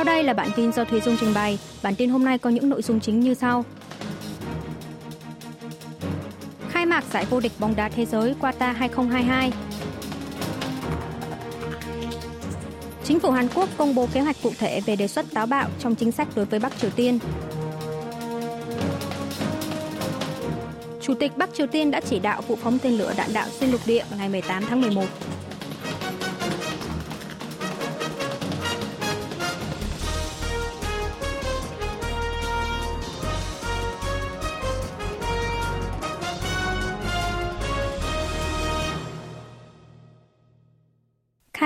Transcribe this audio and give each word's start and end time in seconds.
Sau 0.00 0.04
đây 0.04 0.22
là 0.22 0.32
bản 0.32 0.50
tin 0.56 0.72
do 0.72 0.84
Thúy 0.84 1.00
Dung 1.00 1.16
trình 1.20 1.34
bày. 1.34 1.58
Bản 1.82 1.94
tin 1.94 2.10
hôm 2.10 2.24
nay 2.24 2.38
có 2.38 2.50
những 2.50 2.68
nội 2.68 2.82
dung 2.82 3.00
chính 3.00 3.20
như 3.20 3.34
sau. 3.34 3.64
Khai 6.68 6.86
mạc 6.86 7.04
giải 7.12 7.26
vô 7.30 7.40
địch 7.40 7.52
bóng 7.58 7.76
đá 7.76 7.88
thế 7.88 8.06
giới 8.06 8.34
Qatar 8.40 8.72
2022 8.72 9.52
Chính 13.04 13.20
phủ 13.20 13.30
Hàn 13.30 13.48
Quốc 13.54 13.68
công 13.76 13.94
bố 13.94 14.08
kế 14.12 14.20
hoạch 14.20 14.36
cụ 14.42 14.52
thể 14.58 14.80
về 14.86 14.96
đề 14.96 15.08
xuất 15.08 15.26
táo 15.34 15.46
bạo 15.46 15.68
trong 15.78 15.94
chính 15.94 16.12
sách 16.12 16.28
đối 16.34 16.44
với 16.44 16.60
Bắc 16.60 16.78
Triều 16.78 16.90
Tiên. 16.90 17.18
Chủ 21.00 21.14
tịch 21.14 21.36
Bắc 21.36 21.54
Triều 21.54 21.66
Tiên 21.66 21.90
đã 21.90 22.00
chỉ 22.00 22.18
đạo 22.18 22.42
vụ 22.48 22.56
phóng 22.62 22.78
tên 22.78 22.92
lửa 22.92 23.12
đạn 23.16 23.32
đạo 23.32 23.48
xuyên 23.50 23.70
lục 23.70 23.80
địa 23.86 24.04
ngày 24.18 24.28
18 24.28 24.64
tháng 24.68 24.80
11. 24.80 25.04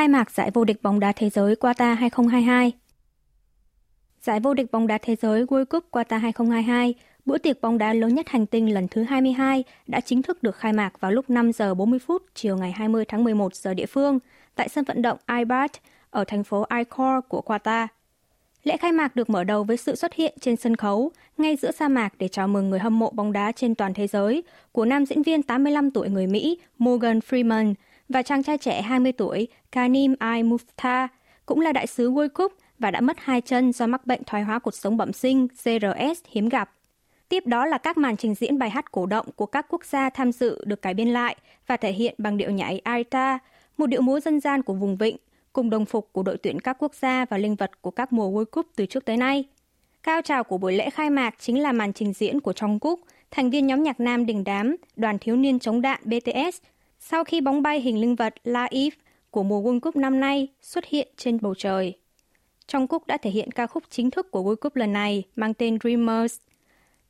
Khai 0.04 0.08
mạc 0.08 0.30
giải 0.30 0.50
vô 0.54 0.64
địch 0.64 0.82
bóng 0.82 1.00
đá 1.00 1.12
thế 1.12 1.30
giới 1.30 1.54
Qatar 1.54 1.94
2022. 1.94 2.72
Giải 4.22 4.40
vô 4.40 4.54
địch 4.54 4.72
bóng 4.72 4.86
đá 4.86 4.98
thế 5.02 5.16
giới 5.16 5.44
World 5.44 5.64
Cup 5.64 5.84
Qatar 5.90 6.18
2022, 6.18 6.94
bữa 7.24 7.38
tiệc 7.38 7.60
bóng 7.60 7.78
đá 7.78 7.92
lớn 7.92 8.14
nhất 8.14 8.28
hành 8.28 8.46
tinh 8.46 8.74
lần 8.74 8.88
thứ 8.88 9.02
22 9.02 9.64
đã 9.86 10.00
chính 10.00 10.22
thức 10.22 10.42
được 10.42 10.56
khai 10.56 10.72
mạc 10.72 11.00
vào 11.00 11.10
lúc 11.10 11.30
5 11.30 11.52
giờ 11.52 11.74
40 11.74 11.98
phút 11.98 12.22
chiều 12.34 12.56
ngày 12.56 12.72
20 12.72 13.04
tháng 13.04 13.24
11 13.24 13.54
giờ 13.54 13.74
địa 13.74 13.86
phương 13.86 14.18
tại 14.54 14.68
sân 14.68 14.84
vận 14.84 15.02
động 15.02 15.18
Ibad 15.38 15.70
ở 16.10 16.24
thành 16.24 16.44
phố 16.44 16.66
Icor 16.78 17.24
của 17.28 17.42
Qatar. 17.46 17.86
Lễ 18.64 18.77
khai 18.77 18.92
mạc 18.92 19.16
được 19.16 19.30
mở 19.30 19.44
đầu 19.44 19.64
với 19.64 19.77
sự 19.77 19.96
xuất 19.96 20.14
hiện 20.14 20.34
trên 20.41 20.56
sân 20.56 20.77
khấu 20.77 21.11
ngay 21.39 21.56
giữa 21.56 21.70
sa 21.70 21.89
mạc 21.89 22.14
để 22.18 22.28
chào 22.28 22.48
mừng 22.48 22.70
người 22.70 22.78
hâm 22.78 22.98
mộ 22.98 23.11
bóng 23.11 23.33
đá 23.33 23.52
trên 23.52 23.74
toàn 23.74 23.94
thế 23.94 24.06
giới 24.06 24.42
của 24.72 24.84
nam 24.84 25.06
diễn 25.06 25.22
viên 25.22 25.42
85 25.42 25.91
tuổi 25.91 26.08
người 26.08 26.27
Mỹ 26.27 26.58
Morgan 26.78 27.18
Freeman– 27.18 27.74
và 28.08 28.22
chàng 28.22 28.42
trai 28.42 28.58
trẻ 28.58 28.83
20 28.83 29.12
tuổi 29.12 29.48
Kanim 29.72 30.14
Ai 30.19 30.42
Mufta 30.42 31.08
cũng 31.47 31.60
là 31.60 31.72
đại 31.72 31.86
sứ 31.86 32.11
World 32.11 32.28
Cup 32.28 32.52
và 32.78 32.91
đã 32.91 33.00
mất 33.00 33.16
hai 33.20 33.41
chân 33.41 33.72
do 33.72 33.86
mắc 33.86 34.06
bệnh 34.06 34.24
thoái 34.24 34.42
hóa 34.42 34.58
cột 34.58 34.74
sống 34.74 34.96
bẩm 34.96 35.12
sinh 35.12 35.48
CRS 35.48 36.20
hiếm 36.28 36.48
gặp. 36.48 36.70
Tiếp 37.28 37.46
đó 37.46 37.66
là 37.66 37.78
các 37.78 37.98
màn 37.98 38.16
trình 38.16 38.34
diễn 38.34 38.58
bài 38.58 38.70
hát 38.70 38.92
cổ 38.92 39.06
động 39.06 39.27
của 39.36 39.46
các 39.46 39.66
quốc 39.69 39.84
gia 39.84 40.11
tham 40.11 40.33
dự 40.33 40.64
được 40.64 40.83
cải 40.83 40.94
biên 40.94 41.08
lại 41.08 41.36
và 41.66 41.77
thể 41.77 41.92
hiện 41.92 42.14
bằng 42.19 42.36
điệu 42.36 42.50
nhảy 42.50 42.78
Aita, 42.78 43.38
một 43.77 43.86
điệu 43.86 44.00
múa 44.00 44.20
dân 44.20 44.41
gian 44.41 44.62
của 44.62 44.74
vùng 44.74 44.96
vịnh, 44.96 45.16
cùng 45.52 45.70
đồng 45.70 45.84
phục 45.84 46.08
của 46.12 46.22
đội 46.22 46.39
tuyển 46.39 46.61
các 46.61 46.77
quốc 46.78 46.94
gia 46.94 47.24
và 47.24 47.39
linh 47.39 47.55
vật 47.55 47.83
của 47.83 47.91
các 47.91 48.12
mùa 48.12 48.30
World 48.30 48.44
Cup 48.44 48.66
từ 48.77 48.86
trước 48.86 49.05
tới 49.05 49.16
nay. 49.16 49.44
Cao 50.02 50.22
trào 50.22 50.44
của 50.44 50.58
buổi 50.58 50.72
lễ 50.72 50.91
khai 50.91 51.11
mạc 51.11 51.34
chính 51.39 51.62
là 51.62 51.72
màn 51.72 51.92
trình 51.92 52.12
diễn 52.12 52.41
của 52.41 52.52
Trong 52.52 52.78
Cúc, 52.78 53.00
thành 53.30 53.50
viên 53.50 53.66
nhóm 53.66 53.83
nhạc 53.83 54.00
nam 54.00 54.27
đình 54.27 54.44
đám, 54.44 54.77
đoàn 54.96 55.18
thiếu 55.18 55.36
niên 55.36 55.58
chống 55.58 55.83
đạn 55.83 56.00
BTS 56.05 56.62
sau 57.06 57.24
khi 57.24 57.41
bóng 57.41 57.62
bay 57.62 57.80
hình 57.80 58.00
linh 58.00 58.16
vật 58.16 58.34
La 58.44 58.64
Eve 58.64 58.97
của 59.30 59.42
mùa 59.42 59.62
World 59.62 59.80
Cup 59.80 59.97
năm 59.97 60.20
nay 60.20 60.48
xuất 60.60 60.84
hiện 60.84 61.08
trên 61.16 61.38
bầu 61.41 61.55
trời. 61.55 61.98
Trong 62.66 62.86
Cúc 62.86 63.06
đã 63.06 63.16
thể 63.16 63.30
hiện 63.30 63.50
ca 63.50 63.66
khúc 63.66 63.84
chính 63.91 64.11
thức 64.11 64.30
của 64.30 64.42
World 64.42 64.56
Cup 64.56 64.77
lần 64.77 64.92
này 64.92 65.22
mang 65.36 65.55
tên 65.55 65.78
Dreamers. 65.83 66.36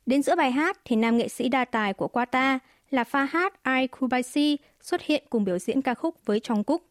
Đến 0.05 0.23
giữa 0.23 0.35
bài 0.35 0.51
hát 0.51 0.77
thì 0.85 0.95
nam 0.95 1.17
nghệ 1.17 1.27
sĩ 1.27 1.49
đa 1.49 1.65
tài 1.65 1.93
của 1.93 2.09
Qatar 2.13 2.59
là 2.89 3.03
Fahad 3.03 3.49
Al 3.61 3.85
Kubaisi 3.87 4.57
xuất 4.81 5.01
hiện 5.01 5.23
cùng 5.29 5.43
biểu 5.43 5.59
diễn 5.59 5.81
ca 5.81 5.93
khúc 5.93 6.25
với 6.25 6.39
Trong 6.39 6.63
Cúc. 6.63 6.81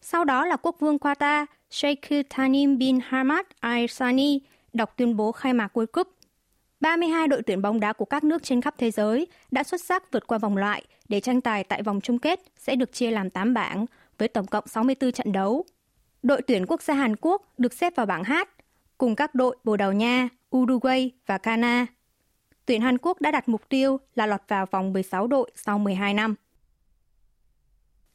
Sau 0.00 0.24
đó 0.24 0.46
là 0.46 0.56
quốc 0.56 0.76
vương 0.80 0.96
Qatar 0.96 1.46
Sheikh 1.70 2.28
Tanim 2.36 2.78
bin 2.78 2.98
Hamad 3.04 3.46
Al 3.60 3.84
Thani 3.98 4.40
đọc 4.72 4.94
tuyên 4.96 5.16
bố 5.16 5.32
khai 5.32 5.52
mạc 5.52 5.78
World 5.78 5.86
Cup 5.86 6.08
32 6.82 7.28
đội 7.28 7.42
tuyển 7.42 7.62
bóng 7.62 7.80
đá 7.80 7.92
của 7.92 8.04
các 8.04 8.24
nước 8.24 8.42
trên 8.42 8.60
khắp 8.60 8.74
thế 8.78 8.90
giới 8.90 9.26
đã 9.50 9.64
xuất 9.64 9.80
sắc 9.84 10.12
vượt 10.12 10.26
qua 10.26 10.38
vòng 10.38 10.56
loại 10.56 10.84
để 11.08 11.20
tranh 11.20 11.40
tài 11.40 11.64
tại 11.64 11.82
vòng 11.82 12.00
chung 12.00 12.18
kết 12.18 12.40
sẽ 12.56 12.76
được 12.76 12.92
chia 12.92 13.10
làm 13.10 13.30
8 13.30 13.54
bảng 13.54 13.86
với 14.18 14.28
tổng 14.28 14.46
cộng 14.46 14.66
64 14.66 15.12
trận 15.12 15.32
đấu. 15.32 15.64
Đội 16.22 16.42
tuyển 16.42 16.66
quốc 16.66 16.82
gia 16.82 16.94
Hàn 16.94 17.16
Quốc 17.16 17.42
được 17.58 17.72
xếp 17.72 17.96
vào 17.96 18.06
bảng 18.06 18.24
H 18.24 18.32
cùng 18.98 19.16
các 19.16 19.34
đội 19.34 19.56
Bồ 19.64 19.76
Đào 19.76 19.92
Nha, 19.92 20.28
Uruguay 20.56 21.10
và 21.26 21.38
Ghana. 21.42 21.86
Tuyển 22.66 22.80
Hàn 22.80 22.98
Quốc 22.98 23.20
đã 23.20 23.30
đặt 23.30 23.48
mục 23.48 23.68
tiêu 23.68 24.00
là 24.14 24.26
lọt 24.26 24.40
vào 24.48 24.66
vòng 24.66 24.92
16 24.92 25.26
đội 25.26 25.50
sau 25.54 25.78
12 25.78 26.14
năm. 26.14 26.34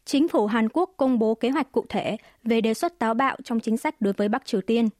Chính 0.05 0.27
phủ 0.27 0.47
Hàn 0.47 0.69
Quốc 0.69 0.93
công 0.97 1.19
bố 1.19 1.35
kế 1.35 1.49
hoạch 1.49 1.71
cụ 1.71 1.85
thể 1.89 2.17
về 2.43 2.61
đề 2.61 2.73
xuất 2.73 2.99
táo 2.99 3.13
bạo 3.13 3.37
trong 3.43 3.59
chính 3.59 3.77
sách 3.77 4.01
đối 4.01 4.13
với 4.13 4.29
Bắc 4.29 4.45
Triều 4.45 4.61
Tiên– 4.61 4.89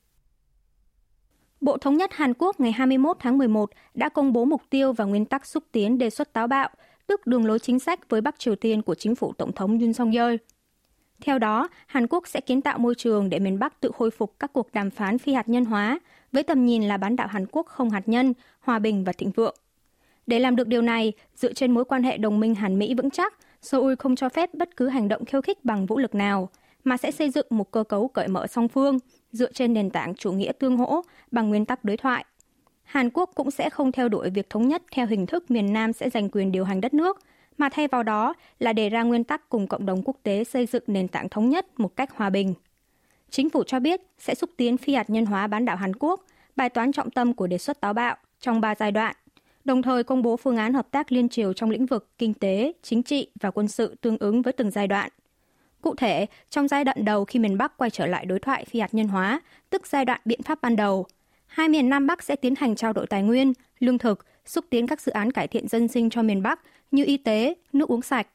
Bộ 1.60 1.76
Thống 1.78 1.96
nhất 1.96 2.12
Hàn 2.12 2.32
Quốc 2.38 2.60
ngày 2.60 2.72
21 2.72 3.16
tháng 3.20 3.38
11 3.38 3.70
đã 3.94 4.08
công 4.08 4.32
bố 4.32 4.44
mục 4.44 4.62
tiêu 4.70 4.92
và 4.92 5.04
nguyên 5.04 5.24
tắc 5.24 5.46
xúc 5.46 5.64
tiến 5.72 5.98
đề 5.98 6.10
xuất 6.10 6.32
táo 6.32 6.46
bạo, 6.46 6.68
tức 7.06 7.26
đường 7.26 7.46
lối 7.46 7.58
chính 7.58 7.78
sách 7.78 8.08
với 8.08 8.20
Bắc 8.20 8.38
Triều 8.38 8.56
Tiên 8.56 8.82
của 8.82 8.94
chính 8.94 9.14
phủ 9.14 9.32
Tổng 9.32 9.52
thống 9.52 9.78
Yoon 9.78 9.92
song 9.92 10.10
yeol 10.10 10.34
Theo 11.20 11.38
đó, 11.38 11.68
Hàn 11.86 12.06
Quốc 12.06 12.28
sẽ 12.28 12.40
kiến 12.40 12.62
tạo 12.62 12.78
môi 12.78 12.94
trường 12.94 13.30
để 13.30 13.38
miền 13.38 13.58
Bắc 13.58 13.80
tự 13.80 13.90
khôi 13.98 14.10
phục 14.10 14.34
các 14.38 14.52
cuộc 14.52 14.72
đàm 14.72 14.90
phán 14.90 15.18
phi 15.18 15.32
hạt 15.32 15.48
nhân 15.48 15.64
hóa, 15.64 15.98
với 16.32 16.42
tầm 16.42 16.66
nhìn 16.66 16.82
là 16.82 16.96
bán 16.96 17.16
đảo 17.16 17.28
Hàn 17.28 17.46
Quốc 17.52 17.66
không 17.66 17.90
hạt 17.90 18.08
nhân, 18.08 18.34
hòa 18.60 18.78
bình 18.78 19.04
và 19.04 19.12
thịnh 19.12 19.30
vượng. 19.30 19.56
Để 20.26 20.38
làm 20.38 20.56
được 20.56 20.68
điều 20.68 20.82
này, 20.82 21.12
dựa 21.34 21.52
trên 21.52 21.72
mối 21.72 21.84
quan 21.84 22.02
hệ 22.02 22.16
đồng 22.16 22.40
minh 22.40 22.54
Hàn 22.54 22.78
Mỹ 22.78 22.94
vững 22.94 23.10
chắc, 23.10 23.34
Seoul 23.62 23.94
không 23.98 24.16
cho 24.16 24.28
phép 24.28 24.54
bất 24.54 24.76
cứ 24.76 24.88
hành 24.88 25.08
động 25.08 25.24
khiêu 25.24 25.42
khích 25.42 25.64
bằng 25.64 25.86
vũ 25.86 25.98
lực 25.98 26.14
nào, 26.14 26.48
mà 26.84 26.96
sẽ 26.96 27.10
xây 27.10 27.30
dựng 27.30 27.46
một 27.50 27.70
cơ 27.70 27.84
cấu 27.84 28.08
cởi 28.08 28.28
mở 28.28 28.46
song 28.46 28.68
phương, 28.68 28.98
dựa 29.32 29.52
trên 29.52 29.74
nền 29.74 29.90
tảng 29.90 30.14
chủ 30.14 30.32
nghĩa 30.32 30.52
tương 30.52 30.76
hỗ 30.76 31.02
bằng 31.30 31.48
nguyên 31.48 31.64
tắc 31.64 31.84
đối 31.84 31.96
thoại. 31.96 32.24
Hàn 32.84 33.10
Quốc 33.10 33.30
cũng 33.34 33.50
sẽ 33.50 33.70
không 33.70 33.92
theo 33.92 34.08
đuổi 34.08 34.30
việc 34.30 34.50
thống 34.50 34.68
nhất 34.68 34.82
theo 34.90 35.06
hình 35.06 35.26
thức 35.26 35.50
miền 35.50 35.72
Nam 35.72 35.92
sẽ 35.92 36.10
giành 36.10 36.28
quyền 36.28 36.52
điều 36.52 36.64
hành 36.64 36.80
đất 36.80 36.94
nước, 36.94 37.18
mà 37.58 37.68
thay 37.68 37.88
vào 37.88 38.02
đó 38.02 38.34
là 38.58 38.72
đề 38.72 38.88
ra 38.88 39.02
nguyên 39.02 39.24
tắc 39.24 39.48
cùng 39.48 39.66
cộng 39.66 39.86
đồng 39.86 40.02
quốc 40.04 40.16
tế 40.22 40.44
xây 40.44 40.66
dựng 40.66 40.82
nền 40.86 41.08
tảng 41.08 41.28
thống 41.28 41.48
nhất 41.50 41.66
một 41.80 41.96
cách 41.96 42.16
hòa 42.16 42.30
bình. 42.30 42.54
Chính 43.30 43.50
phủ 43.50 43.64
cho 43.64 43.80
biết 43.80 44.00
sẽ 44.18 44.34
xúc 44.34 44.50
tiến 44.56 44.76
phi 44.76 44.94
hạt 44.94 45.10
nhân 45.10 45.26
hóa 45.26 45.46
bán 45.46 45.64
đảo 45.64 45.76
Hàn 45.76 45.92
Quốc, 45.98 46.24
bài 46.56 46.68
toán 46.68 46.92
trọng 46.92 47.10
tâm 47.10 47.32
của 47.32 47.46
đề 47.46 47.58
xuất 47.58 47.80
táo 47.80 47.92
bạo 47.92 48.16
trong 48.40 48.60
ba 48.60 48.74
giai 48.74 48.92
đoạn, 48.92 49.16
đồng 49.64 49.82
thời 49.82 50.04
công 50.04 50.22
bố 50.22 50.36
phương 50.36 50.56
án 50.56 50.74
hợp 50.74 50.90
tác 50.90 51.12
liên 51.12 51.28
triều 51.28 51.52
trong 51.52 51.70
lĩnh 51.70 51.86
vực 51.86 52.08
kinh 52.18 52.34
tế, 52.34 52.72
chính 52.82 53.02
trị 53.02 53.30
và 53.40 53.50
quân 53.50 53.68
sự 53.68 53.94
tương 54.00 54.18
ứng 54.18 54.42
với 54.42 54.52
từng 54.52 54.70
giai 54.70 54.86
đoạn. 54.86 55.10
Cụ 55.80 55.94
thể, 55.94 56.26
trong 56.50 56.68
giai 56.68 56.84
đoạn 56.84 57.04
đầu 57.04 57.24
khi 57.24 57.38
miền 57.38 57.58
Bắc 57.58 57.76
quay 57.76 57.90
trở 57.90 58.06
lại 58.06 58.26
đối 58.26 58.38
thoại 58.38 58.64
phi 58.64 58.80
hạt 58.80 58.94
nhân 58.94 59.08
hóa, 59.08 59.40
tức 59.70 59.86
giai 59.86 60.04
đoạn 60.04 60.20
biện 60.24 60.42
pháp 60.42 60.62
ban 60.62 60.76
đầu, 60.76 61.06
hai 61.46 61.68
miền 61.68 61.88
Nam 61.88 62.06
Bắc 62.06 62.22
sẽ 62.22 62.36
tiến 62.36 62.54
hành 62.58 62.76
trao 62.76 62.92
đổi 62.92 63.06
tài 63.06 63.22
nguyên, 63.22 63.52
lương 63.78 63.98
thực, 63.98 64.26
xúc 64.46 64.64
tiến 64.70 64.86
các 64.86 65.00
dự 65.00 65.12
án 65.12 65.30
cải 65.30 65.48
thiện 65.48 65.68
dân 65.68 65.88
sinh 65.88 66.10
cho 66.10 66.22
miền 66.22 66.42
Bắc 66.42 66.60
như 66.90 67.04
y 67.04 67.16
tế, 67.16 67.54
nước 67.72 67.88
uống 67.88 68.02
sạch. 68.02 68.26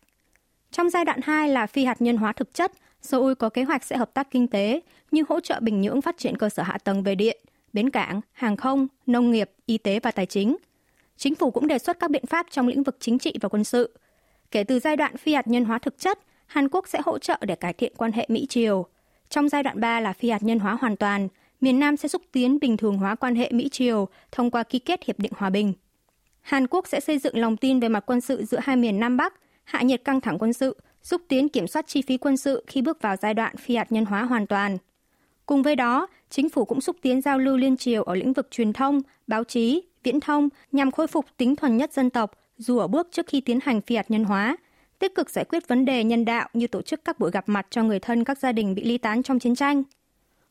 Trong 0.71 0.89
giai 0.89 1.05
đoạn 1.05 1.19
2 1.23 1.49
là 1.49 1.67
phi 1.67 1.85
hạt 1.85 2.01
nhân 2.01 2.17
hóa 2.17 2.33
thực 2.33 2.53
chất, 2.53 2.71
Seoul 3.01 3.33
có 3.33 3.49
kế 3.49 3.63
hoạch 3.63 3.83
sẽ 3.83 3.97
hợp 3.97 4.13
tác 4.13 4.31
kinh 4.31 4.47
tế 4.47 4.81
như 5.11 5.23
hỗ 5.29 5.39
trợ 5.39 5.59
Bình 5.59 5.81
Nhưỡng 5.81 6.01
phát 6.01 6.17
triển 6.17 6.37
cơ 6.37 6.49
sở 6.49 6.63
hạ 6.63 6.77
tầng 6.83 7.03
về 7.03 7.15
điện, 7.15 7.37
bến 7.73 7.89
cảng, 7.89 8.21
hàng 8.31 8.57
không, 8.57 8.87
nông 9.05 9.31
nghiệp, 9.31 9.51
y 9.65 9.77
tế 9.77 9.99
và 9.99 10.11
tài 10.11 10.25
chính. 10.25 10.57
Chính 11.17 11.35
phủ 11.35 11.51
cũng 11.51 11.67
đề 11.67 11.79
xuất 11.79 11.99
các 11.99 12.11
biện 12.11 12.25
pháp 12.25 12.45
trong 12.49 12.67
lĩnh 12.67 12.83
vực 12.83 12.97
chính 12.99 13.19
trị 13.19 13.33
và 13.41 13.49
quân 13.49 13.63
sự. 13.63 13.97
Kể 14.51 14.63
từ 14.63 14.79
giai 14.79 14.95
đoạn 14.95 15.17
phi 15.17 15.33
hạt 15.33 15.47
nhân 15.47 15.65
hóa 15.65 15.79
thực 15.79 15.99
chất, 15.99 16.19
Hàn 16.45 16.69
Quốc 16.69 16.87
sẽ 16.87 16.99
hỗ 17.05 17.19
trợ 17.19 17.37
để 17.41 17.55
cải 17.55 17.73
thiện 17.73 17.93
quan 17.97 18.11
hệ 18.11 18.25
Mỹ-Triều. 18.29 18.85
Trong 19.29 19.49
giai 19.49 19.63
đoạn 19.63 19.79
3 19.79 19.99
là 19.99 20.13
phi 20.13 20.29
hạt 20.29 20.43
nhân 20.43 20.59
hóa 20.59 20.77
hoàn 20.81 20.95
toàn, 20.95 21.27
miền 21.61 21.79
Nam 21.79 21.97
sẽ 21.97 22.07
xúc 22.07 22.21
tiến 22.31 22.59
bình 22.59 22.77
thường 22.77 22.97
hóa 22.97 23.15
quan 23.15 23.35
hệ 23.35 23.49
Mỹ-Triều 23.51 24.07
thông 24.31 24.51
qua 24.51 24.63
ký 24.63 24.79
kết 24.79 25.03
hiệp 25.05 25.19
định 25.19 25.31
hòa 25.35 25.49
bình. 25.49 25.73
Hàn 26.41 26.67
Quốc 26.67 26.87
sẽ 26.87 26.99
xây 26.99 27.19
dựng 27.19 27.37
lòng 27.37 27.57
tin 27.57 27.79
về 27.79 27.89
mặt 27.89 28.03
quân 28.05 28.21
sự 28.21 28.45
giữa 28.45 28.59
hai 28.63 28.75
miền 28.75 28.99
Nam 28.99 29.17
Bắc, 29.17 29.33
hạ 29.63 29.81
nhiệt 29.81 30.03
căng 30.03 30.21
thẳng 30.21 30.37
quân 30.39 30.53
sự, 30.53 30.77
xúc 31.01 31.21
tiến 31.27 31.49
kiểm 31.49 31.67
soát 31.67 31.87
chi 31.87 32.01
phí 32.01 32.17
quân 32.17 32.37
sự 32.37 32.63
khi 32.67 32.81
bước 32.81 33.01
vào 33.01 33.15
giai 33.15 33.33
đoạn 33.33 33.57
phi 33.57 33.75
hạt 33.75 33.91
nhân 33.91 34.05
hóa 34.05 34.23
hoàn 34.23 34.47
toàn. 34.47 34.77
Cùng 35.45 35.63
với 35.63 35.75
đó, 35.75 36.07
chính 36.29 36.49
phủ 36.49 36.65
cũng 36.65 36.81
xúc 36.81 36.95
tiến 37.01 37.21
giao 37.21 37.39
lưu 37.39 37.57
liên 37.57 37.77
triều 37.77 38.03
ở 38.03 38.15
lĩnh 38.15 38.33
vực 38.33 38.47
truyền 38.51 38.73
thông, 38.73 39.01
báo 39.27 39.43
chí, 39.43 39.81
viễn 40.03 40.19
thông 40.19 40.49
nhằm 40.71 40.91
khôi 40.91 41.07
phục 41.07 41.25
tính 41.37 41.55
thuần 41.55 41.77
nhất 41.77 41.93
dân 41.93 42.09
tộc 42.09 42.31
dù 42.57 42.77
ở 42.77 42.87
bước 42.87 43.07
trước 43.11 43.27
khi 43.27 43.41
tiến 43.41 43.59
hành 43.63 43.81
phi 43.81 43.95
hạt 43.95 44.11
nhân 44.11 44.23
hóa, 44.23 44.57
tích 45.03 45.15
cực 45.15 45.29
giải 45.29 45.45
quyết 45.45 45.67
vấn 45.67 45.85
đề 45.85 46.03
nhân 46.03 46.25
đạo 46.25 46.49
như 46.53 46.67
tổ 46.67 46.81
chức 46.81 47.05
các 47.05 47.19
buổi 47.19 47.31
gặp 47.31 47.49
mặt 47.49 47.67
cho 47.69 47.83
người 47.83 47.99
thân 47.99 48.23
các 48.23 48.37
gia 48.37 48.51
đình 48.51 48.75
bị 48.75 48.83
ly 48.83 48.97
tán 48.97 49.23
trong 49.23 49.39
chiến 49.39 49.55
tranh. 49.55 49.83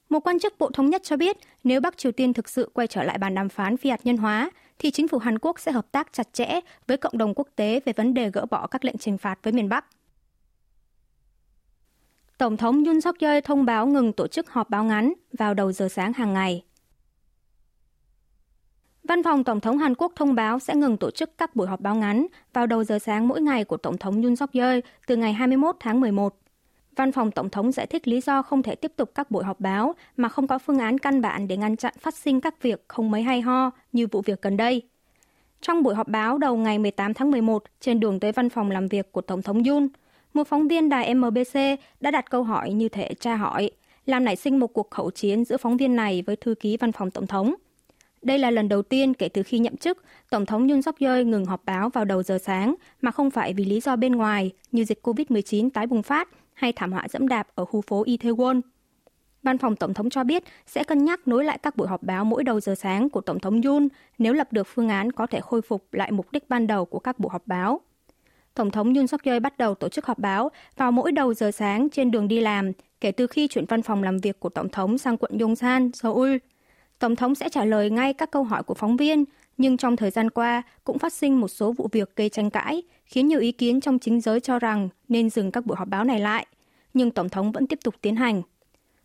Một 0.08 0.20
quan 0.20 0.38
chức 0.38 0.58
Bộ 0.58 0.70
Thống 0.70 0.90
nhất 0.90 1.02
cho 1.04 1.16
biết, 1.16 1.36
nếu 1.64 1.80
Bắc 1.80 1.98
Triều 1.98 2.12
Tiên 2.12 2.32
thực 2.32 2.48
sự 2.48 2.70
quay 2.74 2.86
trở 2.86 3.02
lại 3.02 3.18
bàn 3.18 3.34
đàm 3.34 3.48
phán 3.48 3.76
phi 3.76 3.90
hạt 3.90 4.00
nhân 4.04 4.16
hóa, 4.16 4.50
thì 4.78 4.90
chính 4.90 5.08
phủ 5.08 5.18
Hàn 5.18 5.38
Quốc 5.38 5.60
sẽ 5.60 5.72
hợp 5.72 5.92
tác 5.92 6.12
chặt 6.12 6.32
chẽ 6.32 6.60
với 6.86 6.96
cộng 6.96 7.18
đồng 7.18 7.34
quốc 7.34 7.48
tế 7.56 7.80
về 7.84 7.92
vấn 7.92 8.14
đề 8.14 8.30
gỡ 8.30 8.46
bỏ 8.50 8.66
các 8.66 8.84
lệnh 8.84 8.98
trừng 8.98 9.18
phạt 9.18 9.38
với 9.42 9.52
miền 9.52 9.68
Bắc. 9.68 9.84
Tổng 12.38 12.56
thống 12.56 12.84
Yoon 12.84 13.00
suk 13.00 13.18
yeol 13.18 13.40
thông 13.44 13.64
báo 13.64 13.86
ngừng 13.86 14.12
tổ 14.12 14.26
chức 14.26 14.50
họp 14.50 14.70
báo 14.70 14.84
ngắn 14.84 15.12
vào 15.38 15.54
đầu 15.54 15.72
giờ 15.72 15.88
sáng 15.88 16.12
hàng 16.12 16.32
ngày. 16.32 16.62
Văn 19.04 19.22
phòng 19.22 19.44
Tổng 19.44 19.60
thống 19.60 19.78
Hàn 19.78 19.94
Quốc 19.94 20.12
thông 20.16 20.34
báo 20.34 20.58
sẽ 20.58 20.74
ngừng 20.74 20.96
tổ 20.96 21.10
chức 21.10 21.38
các 21.38 21.56
buổi 21.56 21.68
họp 21.68 21.80
báo 21.80 21.94
ngắn 21.94 22.26
vào 22.52 22.66
đầu 22.66 22.84
giờ 22.84 22.98
sáng 22.98 23.28
mỗi 23.28 23.40
ngày 23.40 23.64
của 23.64 23.76
Tổng 23.76 23.98
thống 23.98 24.22
Yoon 24.22 24.36
suk 24.36 24.52
yeol 24.52 24.78
từ 25.06 25.16
ngày 25.16 25.32
21 25.32 25.76
tháng 25.80 26.00
11. 26.00 26.38
Văn 26.96 27.12
phòng 27.12 27.30
Tổng 27.30 27.50
thống 27.50 27.72
giải 27.72 27.86
thích 27.86 28.08
lý 28.08 28.20
do 28.20 28.42
không 28.42 28.62
thể 28.62 28.74
tiếp 28.74 28.92
tục 28.96 29.10
các 29.14 29.30
buổi 29.30 29.44
họp 29.44 29.60
báo 29.60 29.94
mà 30.16 30.28
không 30.28 30.46
có 30.46 30.58
phương 30.58 30.78
án 30.78 30.98
căn 30.98 31.20
bản 31.20 31.48
để 31.48 31.56
ngăn 31.56 31.76
chặn 31.76 31.94
phát 32.00 32.14
sinh 32.14 32.40
các 32.40 32.62
việc 32.62 32.84
không 32.88 33.10
mấy 33.10 33.22
hay 33.22 33.40
ho 33.40 33.70
như 33.92 34.06
vụ 34.06 34.20
việc 34.20 34.42
gần 34.42 34.56
đây. 34.56 34.82
Trong 35.60 35.82
buổi 35.82 35.94
họp 35.94 36.08
báo 36.08 36.38
đầu 36.38 36.56
ngày 36.56 36.78
18 36.78 37.14
tháng 37.14 37.30
11 37.30 37.64
trên 37.80 38.00
đường 38.00 38.20
tới 38.20 38.32
văn 38.32 38.48
phòng 38.48 38.70
làm 38.70 38.88
việc 38.88 39.12
của 39.12 39.20
Tổng 39.20 39.42
thống 39.42 39.62
Yoon, 39.64 39.88
một 40.34 40.48
phóng 40.48 40.68
viên 40.68 40.88
đài 40.88 41.14
MBC 41.14 41.58
đã 42.00 42.10
đặt 42.10 42.30
câu 42.30 42.42
hỏi 42.42 42.72
như 42.72 42.88
thể 42.88 43.14
tra 43.20 43.36
hỏi, 43.36 43.70
làm 44.06 44.24
nảy 44.24 44.36
sinh 44.36 44.58
một 44.60 44.66
cuộc 44.66 44.90
khẩu 44.90 45.10
chiến 45.10 45.44
giữa 45.44 45.56
phóng 45.56 45.76
viên 45.76 45.96
này 45.96 46.22
với 46.26 46.36
thư 46.36 46.54
ký 46.54 46.76
văn 46.76 46.92
phòng 46.92 47.10
Tổng 47.10 47.26
thống. 47.26 47.54
Đây 48.22 48.38
là 48.38 48.50
lần 48.50 48.68
đầu 48.68 48.82
tiên 48.82 49.14
kể 49.14 49.28
từ 49.28 49.42
khi 49.42 49.58
nhậm 49.58 49.76
chức, 49.76 50.04
Tổng 50.30 50.46
thống 50.46 50.68
Yoon 50.68 50.82
suk 50.82 50.98
yeol 50.98 51.22
ngừng 51.22 51.44
họp 51.44 51.64
báo 51.64 51.88
vào 51.88 52.04
đầu 52.04 52.22
giờ 52.22 52.38
sáng 52.38 52.74
mà 53.00 53.10
không 53.10 53.30
phải 53.30 53.52
vì 53.52 53.64
lý 53.64 53.80
do 53.80 53.96
bên 53.96 54.12
ngoài 54.12 54.50
như 54.72 54.84
dịch 54.84 55.06
COVID-19 55.06 55.70
tái 55.70 55.86
bùng 55.86 56.02
phát 56.02 56.28
hay 56.54 56.72
thảm 56.72 56.92
họa 56.92 57.06
dẫm 57.10 57.28
đạp 57.28 57.48
ở 57.54 57.64
khu 57.64 57.80
phố 57.80 58.04
Itaewon. 58.04 58.60
Văn 59.42 59.58
phòng 59.58 59.76
Tổng 59.76 59.94
thống 59.94 60.10
cho 60.10 60.24
biết 60.24 60.44
sẽ 60.66 60.84
cân 60.84 61.04
nhắc 61.04 61.28
nối 61.28 61.44
lại 61.44 61.58
các 61.58 61.76
buổi 61.76 61.88
họp 61.88 62.02
báo 62.02 62.24
mỗi 62.24 62.44
đầu 62.44 62.60
giờ 62.60 62.74
sáng 62.74 63.10
của 63.10 63.20
Tổng 63.20 63.40
thống 63.40 63.62
Yoon 63.62 63.88
nếu 64.18 64.32
lập 64.32 64.52
được 64.52 64.66
phương 64.74 64.88
án 64.88 65.12
có 65.12 65.26
thể 65.26 65.40
khôi 65.40 65.62
phục 65.62 65.94
lại 65.94 66.12
mục 66.12 66.32
đích 66.32 66.48
ban 66.48 66.66
đầu 66.66 66.84
của 66.84 66.98
các 66.98 67.18
buổi 67.18 67.30
họp 67.32 67.46
báo. 67.46 67.80
Tổng 68.54 68.70
thống 68.70 68.94
Yoon 68.94 69.06
suk 69.06 69.22
yeol 69.22 69.40
bắt 69.40 69.58
đầu 69.58 69.74
tổ 69.74 69.88
chức 69.88 70.06
họp 70.06 70.18
báo 70.18 70.50
vào 70.76 70.92
mỗi 70.92 71.12
đầu 71.12 71.34
giờ 71.34 71.50
sáng 71.50 71.88
trên 71.90 72.10
đường 72.10 72.28
đi 72.28 72.40
làm 72.40 72.72
kể 73.00 73.12
từ 73.12 73.26
khi 73.26 73.48
chuyển 73.48 73.64
văn 73.66 73.82
phòng 73.82 74.02
làm 74.02 74.18
việc 74.18 74.40
của 74.40 74.48
Tổng 74.48 74.68
thống 74.68 74.98
sang 74.98 75.16
quận 75.16 75.38
Yongsan, 75.38 75.90
Seoul. 75.92 76.36
Tổng 77.02 77.16
thống 77.16 77.34
sẽ 77.34 77.48
trả 77.48 77.64
lời 77.64 77.90
ngay 77.90 78.12
các 78.12 78.30
câu 78.30 78.44
hỏi 78.44 78.62
của 78.62 78.74
phóng 78.74 78.96
viên, 78.96 79.24
nhưng 79.56 79.76
trong 79.76 79.96
thời 79.96 80.10
gian 80.10 80.30
qua 80.30 80.62
cũng 80.84 80.98
phát 80.98 81.12
sinh 81.12 81.40
một 81.40 81.48
số 81.48 81.72
vụ 81.72 81.88
việc 81.92 82.16
gây 82.16 82.28
tranh 82.28 82.50
cãi, 82.50 82.82
khiến 83.06 83.28
nhiều 83.28 83.40
ý 83.40 83.52
kiến 83.52 83.80
trong 83.80 83.98
chính 83.98 84.20
giới 84.20 84.40
cho 84.40 84.58
rằng 84.58 84.88
nên 85.08 85.30
dừng 85.30 85.50
các 85.50 85.66
buổi 85.66 85.76
họp 85.76 85.88
báo 85.88 86.04
này 86.04 86.20
lại. 86.20 86.46
Nhưng 86.94 87.10
Tổng 87.10 87.28
thống 87.28 87.52
vẫn 87.52 87.66
tiếp 87.66 87.78
tục 87.84 87.94
tiến 88.00 88.16
hành. 88.16 88.42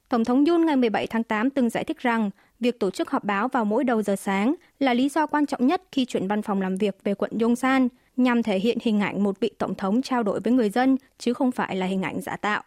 Tổng 0.10 0.26
thống 0.26 0.46
Yoon 0.46 0.66
ngày 0.66 0.76
17 0.76 1.08
tháng 1.08 1.24
8 1.24 1.50
từng 1.50 1.70
giải 1.70 1.84
thích 1.84 2.00
rằng 2.00 2.30
việc 2.60 2.80
tổ 2.80 2.92
chức 2.92 3.10
họp 3.10 3.24
báo 3.24 3.48
vào 3.48 3.66
mỗi 3.66 3.84
đầu 3.84 4.02
giờ 4.02 4.16
sáng 4.16 4.56
là 4.80 4.94
lý 4.94 5.10
do 5.10 5.28
quan 5.28 5.46
trọng 5.46 5.68
nhất 5.68 5.84
khi 5.92 6.06
chuyển 6.06 6.28
văn 6.28 6.42
phòng 6.42 6.62
làm 6.62 6.76
việc 6.76 6.98
về 7.04 7.14
quận 7.14 7.32
Yongsan, 7.42 7.88
nhằm 8.18 8.44
thể 8.44 8.60
hiện 8.60 8.78
hình 8.82 9.00
ảnh 9.00 9.24
một 9.24 9.40
vị 9.40 9.52
tổng 9.58 9.76
thống 9.76 10.02
trao 10.02 10.24
đổi 10.24 10.40
với 10.40 10.54
người 10.54 10.70
dân, 10.70 10.98
chứ 11.18 11.34
không 11.34 11.52
phải 11.52 11.76
là 11.76 11.86
hình 11.86 12.02
ảnh 12.02 12.22
giả 12.22 12.38
tạo. 12.38 12.64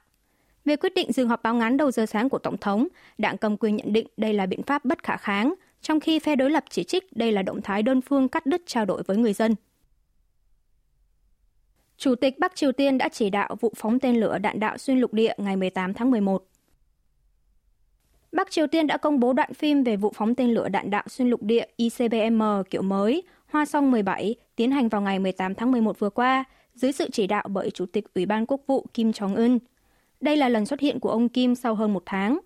Về 0.64 0.76
quyết 0.76 0.94
định 0.94 1.12
dừng 1.12 1.28
họp 1.28 1.42
báo 1.42 1.54
ngắn 1.54 1.76
đầu 1.76 1.90
giờ 1.90 2.06
sáng 2.06 2.28
của 2.28 2.38
Tổng 2.38 2.56
thống, 2.56 2.88
đảng 3.18 3.38
cầm 3.38 3.56
quyền 3.56 3.76
nhận 3.76 3.92
định 3.92 4.06
đây 4.16 4.34
là 4.34 4.46
biện 4.46 4.62
pháp 4.62 4.84
bất 4.84 5.02
khả 5.02 5.16
kháng, 5.16 5.54
trong 5.82 6.00
khi 6.00 6.18
phe 6.18 6.36
đối 6.36 6.50
lập 6.50 6.64
chỉ 6.70 6.84
trích 6.84 7.16
đây 7.16 7.32
là 7.32 7.42
động 7.42 7.62
thái 7.62 7.82
đơn 7.82 8.00
phương 8.00 8.28
cắt 8.28 8.46
đứt 8.46 8.62
trao 8.66 8.84
đổi 8.84 9.02
với 9.02 9.16
người 9.16 9.32
dân. 9.32 9.54
Chủ 11.96 12.14
tịch 12.14 12.38
Bắc 12.38 12.56
Triều 12.56 12.72
Tiên 12.72 12.98
đã 12.98 13.08
chỉ 13.08 13.30
đạo 13.30 13.56
vụ 13.60 13.72
phóng 13.76 13.98
tên 13.98 14.16
lửa 14.16 14.38
đạn 14.38 14.60
đạo 14.60 14.78
xuyên 14.78 14.98
lục 14.98 15.14
địa 15.14 15.34
ngày 15.36 15.56
18 15.56 15.94
tháng 15.94 16.10
11. 16.10 16.44
Bắc 18.32 18.50
Triều 18.50 18.66
Tiên 18.66 18.86
đã 18.86 18.96
công 18.96 19.20
bố 19.20 19.32
đoạn 19.32 19.54
phim 19.54 19.82
về 19.82 19.96
vụ 19.96 20.12
phóng 20.16 20.34
tên 20.34 20.50
lửa 20.50 20.68
đạn 20.68 20.90
đạo 20.90 21.04
xuyên 21.08 21.30
lục 21.30 21.42
địa 21.42 21.66
ICBM 21.76 22.42
kiểu 22.70 22.82
mới 22.82 23.22
Hoa 23.46 23.64
Song 23.64 23.90
17 23.90 24.34
tiến 24.56 24.70
hành 24.70 24.88
vào 24.88 25.02
ngày 25.02 25.18
18 25.18 25.54
tháng 25.54 25.72
11 25.72 25.98
vừa 25.98 26.10
qua 26.10 26.44
dưới 26.74 26.92
sự 26.92 27.10
chỉ 27.12 27.26
đạo 27.26 27.44
bởi 27.48 27.70
Chủ 27.70 27.86
tịch 27.86 28.14
Ủy 28.14 28.26
ban 28.26 28.46
Quốc 28.46 28.60
vụ 28.66 28.86
Kim 28.94 29.10
Jong-un. 29.10 29.58
Đây 30.20 30.36
là 30.36 30.48
lần 30.48 30.66
xuất 30.66 30.80
hiện 30.80 31.00
của 31.00 31.10
ông 31.10 31.28
Kim 31.28 31.54
sau 31.54 31.74
hơn 31.74 31.92
một 31.92 32.02
tháng. 32.06 32.38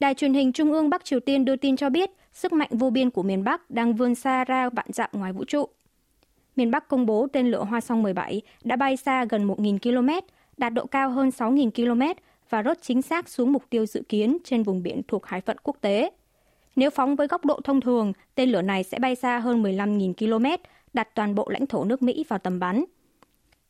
Đài 0.00 0.14
truyền 0.14 0.34
hình 0.34 0.52
Trung 0.52 0.72
ương 0.72 0.90
Bắc 0.90 1.04
Triều 1.04 1.20
Tiên 1.20 1.44
đưa 1.44 1.56
tin 1.56 1.76
cho 1.76 1.90
biết 1.90 2.10
sức 2.32 2.52
mạnh 2.52 2.70
vô 2.72 2.90
biên 2.90 3.10
của 3.10 3.22
miền 3.22 3.44
Bắc 3.44 3.70
đang 3.70 3.94
vươn 3.94 4.14
xa 4.14 4.44
ra 4.44 4.70
vạn 4.70 4.86
dặm 4.88 5.10
ngoài 5.12 5.32
vũ 5.32 5.44
trụ. 5.44 5.68
Miền 6.56 6.70
Bắc 6.70 6.88
công 6.88 7.06
bố 7.06 7.26
tên 7.32 7.50
lửa 7.50 7.64
Hoa 7.64 7.80
Song 7.80 8.02
17 8.02 8.42
đã 8.64 8.76
bay 8.76 8.96
xa 8.96 9.24
gần 9.24 9.48
1.000 9.48 9.78
km, 9.78 10.26
đạt 10.56 10.72
độ 10.72 10.86
cao 10.86 11.10
hơn 11.10 11.28
6.000 11.28 11.70
km 11.70 12.20
và 12.50 12.62
rớt 12.62 12.82
chính 12.82 13.02
xác 13.02 13.28
xuống 13.28 13.52
mục 13.52 13.62
tiêu 13.70 13.86
dự 13.86 14.02
kiến 14.08 14.38
trên 14.44 14.62
vùng 14.62 14.82
biển 14.82 15.02
thuộc 15.08 15.26
hải 15.26 15.40
phận 15.40 15.56
quốc 15.62 15.76
tế. 15.80 16.10
Nếu 16.76 16.90
phóng 16.90 17.16
với 17.16 17.26
góc 17.26 17.44
độ 17.44 17.60
thông 17.64 17.80
thường, 17.80 18.12
tên 18.34 18.50
lửa 18.50 18.62
này 18.62 18.84
sẽ 18.84 18.98
bay 18.98 19.14
xa 19.14 19.38
hơn 19.38 19.62
15.000 19.62 20.12
km, 20.14 20.62
đặt 20.92 21.08
toàn 21.14 21.34
bộ 21.34 21.48
lãnh 21.48 21.66
thổ 21.66 21.84
nước 21.84 22.02
Mỹ 22.02 22.24
vào 22.28 22.38
tầm 22.38 22.60
bắn. 22.60 22.84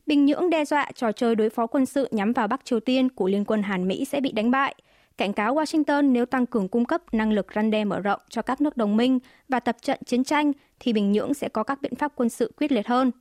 Bình 0.07 0.25
Nhưỡng 0.25 0.49
đe 0.49 0.65
dọa 0.65 0.91
trò 0.95 1.11
chơi 1.11 1.35
đối 1.35 1.49
phó 1.49 1.67
quân 1.67 1.85
sự 1.85 2.07
nhắm 2.11 2.33
vào 2.33 2.47
Bắc 2.47 2.65
Triều 2.65 2.79
Tiên 2.79 3.09
của 3.09 3.27
Liên 3.27 3.45
quân 3.45 3.63
Hàn 3.63 3.87
Mỹ 3.87 4.05
sẽ 4.05 4.21
bị 4.21 4.31
đánh 4.31 4.51
bại, 4.51 4.75
cảnh 5.17 5.33
cáo 5.33 5.55
Washington 5.55 6.11
nếu 6.11 6.25
tăng 6.25 6.45
cường 6.45 6.67
cung 6.67 6.85
cấp 6.85 7.13
năng 7.13 7.31
lực 7.31 7.47
răn 7.55 7.71
đe 7.71 7.85
mở 7.85 7.99
rộng 7.99 8.19
cho 8.29 8.41
các 8.41 8.61
nước 8.61 8.77
đồng 8.77 8.97
minh 8.97 9.19
và 9.49 9.59
tập 9.59 9.77
trận 9.81 9.99
chiến 10.05 10.23
tranh 10.23 10.51
thì 10.79 10.93
Bình 10.93 11.11
Nhưỡng 11.11 11.33
sẽ 11.33 11.49
có 11.49 11.63
các 11.63 11.81
biện 11.81 11.95
pháp 11.95 12.11
quân 12.15 12.29
sự 12.29 12.51
quyết 12.57 12.71
liệt 12.71 12.87
hơn. 12.87 13.11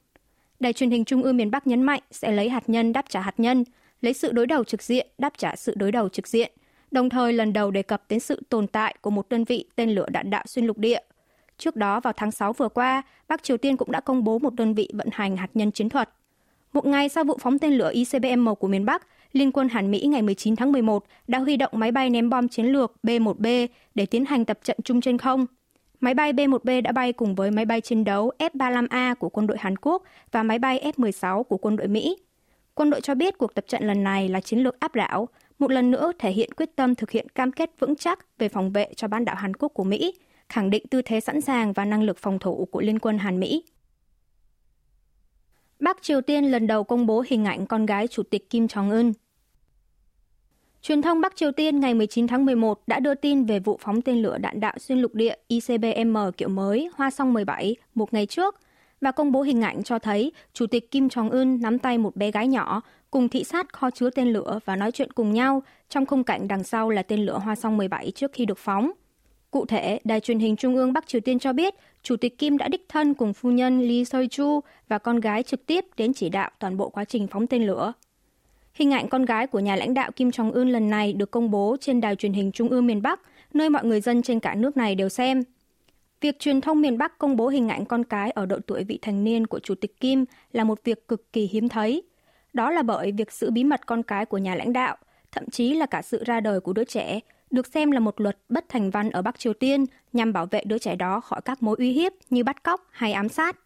Đài 0.61 0.73
truyền 0.73 0.91
hình 0.91 1.05
Trung 1.05 1.23
ương 1.23 1.37
miền 1.37 1.51
Bắc 1.51 1.67
nhấn 1.67 1.83
mạnh 1.83 2.01
sẽ 2.11 2.33
lấy 2.33 2.49
hạt 2.49 2.69
nhân 2.69 2.93
đáp 2.93 3.05
trả 3.09 3.21
hạt 3.21 3.35
nhân, 3.39 3.65
lấy 4.01 4.13
sự 4.13 4.33
đối 4.33 4.47
đầu 4.47 4.65
trực 4.65 4.83
diện 4.83 5.07
đáp 5.19 5.33
trả 5.39 5.57
sự 5.57 5.75
đối 5.77 5.93
đầu 5.93 6.09
trực 6.09 6.29
diện, 6.29 6.53
đồng 6.91 7.09
thời 7.09 7.33
lần 7.33 7.53
đầu 7.53 7.71
đề 7.71 7.83
cập 7.83 8.03
đến 8.09 8.21
sự 8.21 8.43
tồn 8.49 8.67
tại 8.67 8.97
của 9.01 9.11
một 9.11 9.29
đơn 9.29 9.45
vị 9.45 9.65
tên 9.77 9.91
lửa 9.91 10.07
đạn 10.09 10.31
đạo 10.31 10.45
xuyên 10.47 10.67
lục 10.67 10.79
địa. 10.79 11.01
Trước 11.59 11.77
đó 11.77 12.01
vào 12.01 12.13
tháng 12.17 12.31
6 12.31 12.53
vừa 12.53 12.69
qua, 12.69 13.03
Bắc 13.29 13.43
Triều 13.43 13.57
Tiên 13.57 13.77
cũng 13.77 13.91
đã 13.91 14.01
công 14.01 14.25
bố 14.25 14.39
một 14.39 14.55
đơn 14.55 14.75
vị 14.75 14.89
vận 14.93 15.09
hành 15.13 15.37
hạt 15.37 15.51
nhân 15.55 15.73
chiến 15.73 15.89
thuật. 15.89 16.11
Một 16.73 16.87
ngày 16.87 17.09
sau 17.09 17.25
vụ 17.25 17.39
phóng 17.41 17.59
tên 17.59 17.73
lửa 17.73 17.91
ICBM 17.93 18.49
của 18.59 18.69
miền 18.69 18.85
Bắc, 18.85 19.07
Liên 19.33 19.53
quân 19.53 19.69
Hàn 19.69 19.91
Mỹ 19.91 20.01
ngày 20.01 20.23
19 20.23 20.57
tháng 20.57 20.73
11 20.73 21.05
đã 21.29 21.39
huy 21.39 21.57
động 21.57 21.73
máy 21.75 21.93
bay 21.93 22.11
ném 22.11 22.31
bom 22.31 22.49
chiến 22.49 22.67
lược 22.67 22.93
B-1B 23.03 23.69
để 23.95 24.07
tiến 24.07 24.25
hành 24.25 24.45
tập 24.45 24.59
trận 24.63 24.77
chung 24.85 25.01
trên 25.01 25.19
không. 25.19 25.47
Máy 26.01 26.15
bay 26.15 26.33
B-1B 26.33 26.83
đã 26.83 26.93
bay 26.93 27.13
cùng 27.13 27.35
với 27.35 27.51
máy 27.51 27.65
bay 27.65 27.81
chiến 27.81 28.05
đấu 28.05 28.33
F-35A 28.39 29.15
của 29.15 29.29
quân 29.29 29.47
đội 29.47 29.57
Hàn 29.61 29.77
Quốc 29.77 30.03
và 30.33 30.43
máy 30.43 30.59
bay 30.59 30.93
F-16 30.97 31.43
của 31.43 31.57
quân 31.57 31.77
đội 31.77 31.89
Mỹ. 31.89 32.17
Quân 32.75 32.91
đội 32.91 33.01
cho 33.01 33.15
biết 33.15 33.39
cuộc 33.39 33.55
tập 33.55 33.65
trận 33.69 33.87
lần 33.87 34.05
này 34.05 34.29
là 34.29 34.41
chiến 34.41 34.59
lược 34.59 34.81
áp 34.81 34.95
đảo, 34.95 35.29
một 35.59 35.71
lần 35.73 35.91
nữa 35.91 36.13
thể 36.19 36.31
hiện 36.31 36.53
quyết 36.57 36.77
tâm 36.77 36.95
thực 36.95 37.11
hiện 37.11 37.29
cam 37.29 37.53
kết 37.53 37.71
vững 37.79 37.97
chắc 37.97 38.39
về 38.39 38.49
phòng 38.49 38.73
vệ 38.73 38.89
cho 38.97 39.09
bán 39.09 39.25
đảo 39.25 39.37
Hàn 39.37 39.57
Quốc 39.57 39.69
của 39.69 39.85
Mỹ, 39.85 40.15
khẳng 40.49 40.71
định 40.71 40.87
tư 40.91 41.03
thế 41.03 41.21
sẵn 41.21 41.41
sàng 41.41 41.73
và 41.73 41.85
năng 41.85 42.03
lực 42.03 42.19
phòng 42.19 42.39
thủ 42.39 42.69
của 42.71 42.81
Liên 42.81 42.99
quân 42.99 43.19
Hàn 43.19 43.41
Mỹ. 43.41 43.65
Bắc 45.81 46.03
Triều 46.03 46.21
Tiên 46.21 46.45
lần 46.45 46.67
đầu 46.67 46.85
công 46.85 47.07
bố 47.07 47.25
hình 47.27 47.45
ảnh 47.45 47.67
con 47.67 47.87
gái 47.87 48.09
Chủ 48.09 48.23
tịch 48.23 48.51
Kim 48.51 48.67
Jong-un. 48.67 49.13
Truyền 50.83 51.03
thông 51.03 51.21
Bắc 51.21 51.37
Triều 51.37 51.53
Tiên 51.53 51.81
ngày 51.81 51.95
19 51.95 52.27
tháng 52.27 52.45
11 52.47 52.81
đã 52.87 53.01
đưa 53.01 53.15
tin 53.15 53.45
về 53.45 53.59
vụ 53.59 53.79
phóng 53.83 54.03
tên 54.03 54.23
lửa 54.23 54.39
đạn 54.39 54.61
đạo 54.61 54.75
xuyên 54.79 54.99
lục 54.99 55.15
địa 55.15 55.35
ICBM 55.49 56.17
kiểu 56.37 56.49
mới 56.49 56.91
Hoa 56.95 57.11
Song 57.11 57.33
17 57.33 57.77
một 57.95 58.15
ngày 58.15 58.27
trước 58.27 58.61
và 59.01 59.11
công 59.11 59.33
bố 59.33 59.43
hình 59.43 59.63
ảnh 59.63 59.83
cho 59.83 59.99
thấy 59.99 60.33
Chủ 60.53 60.67
tịch 60.67 60.91
Kim 60.91 61.07
Jong-un 61.07 61.61
nắm 61.61 61.79
tay 61.79 61.99
một 61.99 62.17
bé 62.17 62.31
gái 62.31 62.49
nhỏ 62.49 62.81
cùng 63.11 63.29
thị 63.29 63.45
sát 63.45 63.73
kho 63.73 63.91
chứa 63.91 64.11
tên 64.11 64.33
lửa 64.33 64.59
và 64.65 64.77
nói 64.77 64.93
chuyện 64.93 65.13
cùng 65.13 65.33
nhau 65.33 65.63
trong 65.89 66.07
khung 66.07 66.25
cảnh 66.25 66.49
đằng 66.49 66.65
sau 66.65 66.91
là 66.91 67.03
tên 67.03 67.27
lửa 67.27 67.39
Hoa 67.39 67.55
Song 67.55 67.77
17 67.77 68.11
trước 68.11 68.33
khi 68.33 68.45
được 68.45 68.59
phóng. 68.59 68.93
Cụ 69.51 69.67
thể, 69.67 70.01
Đài 70.05 70.21
truyền 70.21 70.39
hình 70.39 70.57
Trung 70.57 70.77
ương 70.77 70.93
Bắc 70.93 71.07
Triều 71.07 71.21
Tiên 71.21 71.39
cho 71.39 71.53
biết 71.53 71.75
Chủ 72.03 72.17
tịch 72.17 72.39
Kim 72.39 72.59
đã 72.59 72.69
đích 72.69 72.85
thân 72.89 73.15
cùng 73.15 73.33
phu 73.33 73.51
nhân 73.51 73.81
Lee 73.81 74.03
Soi-chu 74.03 74.61
và 74.89 74.99
con 74.99 75.21
gái 75.21 75.43
trực 75.43 75.67
tiếp 75.67 75.85
đến 75.97 76.15
chỉ 76.15 76.29
đạo 76.29 76.51
toàn 76.59 76.77
bộ 76.77 76.89
quá 76.89 77.05
trình 77.05 77.27
phóng 77.27 77.47
tên 77.47 77.67
lửa. 77.67 77.93
Hình 78.75 78.91
ảnh 78.91 79.09
con 79.09 79.25
gái 79.25 79.47
của 79.47 79.59
nhà 79.59 79.77
lãnh 79.77 79.95
đạo 79.95 80.11
Kim 80.13 80.29
Jong-un 80.29 80.71
lần 80.71 80.91
này 80.91 81.13
được 81.13 81.31
công 81.31 81.51
bố 81.51 81.77
trên 81.81 82.01
đài 82.01 82.17
truyền 82.17 82.33
hình 82.33 82.53
Trung 82.53 82.69
ương 82.69 82.87
miền 82.87 83.03
Bắc, 83.03 83.21
nơi 83.55 83.71
mọi 83.71 83.85
người 83.85 84.01
dân 84.01 84.23
trên 84.23 84.41
cả 84.41 84.55
nước 84.55 84.77
này 84.77 84.95
đều 84.95 85.09
xem. 85.09 85.43
Việc 86.21 86.39
truyền 86.39 86.61
thông 86.61 86.81
miền 86.81 86.99
Bắc 86.99 87.19
công 87.19 87.37
bố 87.37 87.49
hình 87.49 87.69
ảnh 87.69 87.85
con 87.85 88.05
cái 88.05 88.31
ở 88.31 88.47
độ 88.47 88.59
tuổi 88.67 88.85
vị 88.85 88.99
thành 89.03 89.25
niên 89.25 89.47
của 89.47 89.59
Chủ 89.59 89.75
tịch 89.75 90.01
Kim 90.01 90.25
là 90.53 90.65
một 90.65 90.85
việc 90.85 91.09
cực 91.09 91.33
kỳ 91.33 91.47
hiếm 91.47 91.69
thấy. 91.69 92.03
Đó 92.53 92.71
là 92.71 92.83
bởi 92.83 93.13
việc 93.13 93.33
giữ 93.33 93.51
bí 93.51 93.65
mật 93.65 93.87
con 93.87 94.03
cái 94.03 94.27
của 94.27 94.39
nhà 94.39 94.55
lãnh 94.55 94.73
đạo, 94.73 94.97
thậm 95.33 95.51
chí 95.51 95.75
là 95.75 95.87
cả 95.87 96.03
sự 96.03 96.25
ra 96.25 96.41
đời 96.41 96.61
của 96.61 96.73
đứa 96.73 96.85
trẻ, 96.85 97.21
được 97.51 97.67
xem 97.67 97.91
là 97.91 98.01
một 98.01 98.21
luật 98.21 98.39
bất 98.49 98.69
thành 98.69 98.91
văn 98.91 99.11
ở 99.11 99.23
Bắc 99.23 99.39
Triều 99.39 99.53
Tiên 99.53 99.85
nhằm 100.13 100.33
bảo 100.33 100.47
vệ 100.47 100.63
đứa 100.65 100.79
trẻ 100.79 100.97
đó 100.97 101.21
khỏi 101.21 101.41
các 101.45 101.63
mối 101.63 101.77
uy 101.79 101.93
hiếp 101.93 102.13
như 102.31 102.45
bắt 102.45 102.63
cóc 102.63 102.87
hay 102.91 103.13
ám 103.13 103.29
sát. 103.29 103.57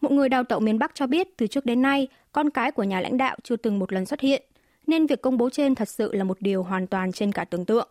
Một 0.00 0.12
người 0.12 0.28
đào 0.28 0.44
tẩu 0.44 0.60
miền 0.60 0.78
Bắc 0.78 0.94
cho 0.94 1.06
biết 1.06 1.36
từ 1.36 1.46
trước 1.46 1.66
đến 1.66 1.82
nay, 1.82 2.08
con 2.32 2.50
cái 2.50 2.72
của 2.72 2.82
nhà 2.82 3.00
lãnh 3.00 3.16
đạo 3.16 3.36
chưa 3.42 3.56
từng 3.56 3.78
một 3.78 3.92
lần 3.92 4.06
xuất 4.06 4.20
hiện, 4.20 4.42
nên 4.86 5.06
việc 5.06 5.22
công 5.22 5.38
bố 5.38 5.50
trên 5.50 5.74
thật 5.74 5.88
sự 5.88 6.12
là 6.12 6.24
một 6.24 6.36
điều 6.40 6.62
hoàn 6.62 6.86
toàn 6.86 7.12
trên 7.12 7.32
cả 7.32 7.44
tưởng 7.44 7.64
tượng. 7.64 7.88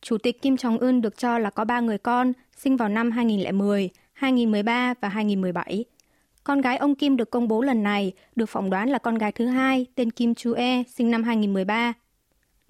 Chủ 0.00 0.18
tịch 0.18 0.42
Kim 0.42 0.54
Jong-un 0.54 1.00
được 1.00 1.18
cho 1.18 1.38
là 1.38 1.50
có 1.50 1.64
ba 1.64 1.80
người 1.80 1.98
con, 1.98 2.32
sinh 2.56 2.76
vào 2.76 2.88
năm 2.88 3.10
2010, 3.10 3.90
2013 4.12 4.94
và 5.00 5.08
2017. 5.08 5.84
Con 6.44 6.60
gái 6.60 6.76
ông 6.76 6.94
Kim 6.94 7.16
được 7.16 7.30
công 7.30 7.48
bố 7.48 7.62
lần 7.62 7.82
này 7.82 8.12
được 8.36 8.46
phỏng 8.46 8.70
đoán 8.70 8.88
là 8.88 8.98
con 8.98 9.14
gái 9.14 9.32
thứ 9.32 9.46
hai, 9.46 9.86
tên 9.94 10.10
Kim 10.10 10.34
Chu-e, 10.34 10.82
sinh 10.88 11.10
năm 11.10 11.22
2013. 11.22 11.92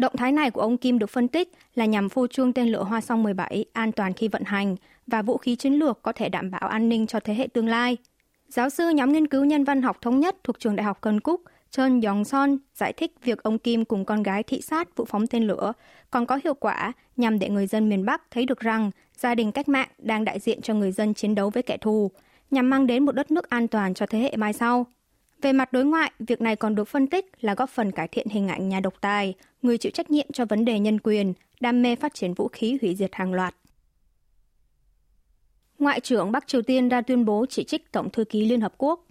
Động 0.01 0.17
thái 0.17 0.33
này 0.33 0.51
của 0.51 0.61
ông 0.61 0.77
Kim 0.77 0.99
được 0.99 1.11
phân 1.11 1.29
tích 1.29 1.53
là 1.75 1.85
nhằm 1.85 2.09
phô 2.09 2.27
trương 2.27 2.53
tên 2.53 2.69
lửa 2.69 2.83
Hoa 2.83 3.01
Song 3.01 3.23
17 3.23 3.65
an 3.73 3.93
toàn 3.93 4.13
khi 4.13 4.29
vận 4.29 4.43
hành 4.45 4.77
và 5.07 5.23
vũ 5.23 5.37
khí 5.37 5.57
chiến 5.57 5.73
lược 5.73 6.03
có 6.03 6.13
thể 6.13 6.29
đảm 6.29 6.51
bảo 6.51 6.69
an 6.69 6.89
ninh 6.89 7.07
cho 7.07 7.21
thế 7.21 7.35
hệ 7.35 7.47
tương 7.47 7.69
lai. 7.69 7.97
Giáo 8.49 8.71
sư 8.71 8.89
nhóm 8.89 9.13
nghiên 9.13 9.27
cứu 9.27 9.45
nhân 9.45 9.65
văn 9.65 9.83
học 9.83 9.97
thống 10.01 10.21
nhất 10.21 10.37
thuộc 10.45 10.59
trường 10.59 10.77
Đại 10.77 10.85
học 10.85 10.99
Cần 11.01 11.21
Cúc, 11.21 11.41
Chơn 11.71 12.01
Yong 12.01 12.25
Son 12.25 12.59
giải 12.75 12.93
thích 12.93 13.15
việc 13.25 13.43
ông 13.43 13.59
Kim 13.59 13.85
cùng 13.85 14.05
con 14.05 14.23
gái 14.23 14.43
thị 14.43 14.61
sát 14.61 14.97
vụ 14.97 15.05
phóng 15.05 15.27
tên 15.27 15.47
lửa 15.47 15.73
còn 16.11 16.27
có 16.27 16.41
hiệu 16.45 16.55
quả 16.55 16.93
nhằm 17.17 17.39
để 17.39 17.49
người 17.49 17.67
dân 17.67 17.89
miền 17.89 18.05
Bắc 18.05 18.23
thấy 18.31 18.47
được 18.47 18.61
rằng 18.61 18.91
gia 19.17 19.35
đình 19.35 19.53
cách 19.53 19.69
mạng 19.69 19.89
đang 19.99 20.25
đại 20.25 20.39
diện 20.39 20.63
cho 20.63 20.75
người 20.75 20.93
dân 20.93 21.15
chiến 21.15 21.35
đấu 21.35 21.51
với 21.51 21.63
kẻ 21.63 21.77
thù, 21.77 22.11
nhằm 22.51 22.71
mang 22.71 22.87
đến 22.87 23.05
một 23.05 23.13
đất 23.13 23.31
nước 23.31 23.51
an 23.51 23.69
toàn 23.69 23.95
cho 23.95 24.07
thế 24.07 24.19
hệ 24.19 24.37
mai 24.37 24.53
sau. 24.53 24.87
Về 25.43 25.53
mặt 25.53 25.73
đối 25.73 25.85
ngoại, 25.85 26.13
việc 26.19 26.41
này 26.41 26.57
còn 26.57 26.75
được 26.75 26.89
phân 26.89 27.07
tích 27.07 27.27
là 27.41 27.55
góp 27.55 27.71
phần 27.71 27.93
cải 27.93 28.09
thiện 28.09 28.29
hình 28.29 28.49
ảnh 28.49 28.69
nhà 28.69 28.81
độc 28.81 28.95
tài, 29.01 29.35
người 29.63 29.79
chịu 29.79 29.93
trách 29.93 30.11
nhiệm 30.11 30.27
cho 30.33 30.45
vấn 30.45 30.65
đề 30.65 30.79
nhân 30.79 30.99
quyền, 31.01 31.33
đam 31.61 31.83
mê 31.83 31.97
phát 31.97 32.15
triển 32.15 32.35
vũ 32.35 32.49
khí 32.49 32.79
hủy 32.83 32.95
diệt 32.95 33.15
hàng 33.15 33.33
loạt. 33.33 33.55
Ngoại 35.79 36.01
trưởng 36.01 36.33
Bắc 36.33 36.47
Triều 36.47 36.63
Tiên 36.63 36.89
ra 36.89 37.01
tuyên 37.01 37.25
bố 37.25 37.47
chỉ 37.49 37.65
trích 37.65 37.93
Tổng 37.93 38.11
thư 38.11 38.25
ký 38.25 38.47
Liên 38.47 38.61
Hợp 38.61 38.75
Quốc. 38.79 39.07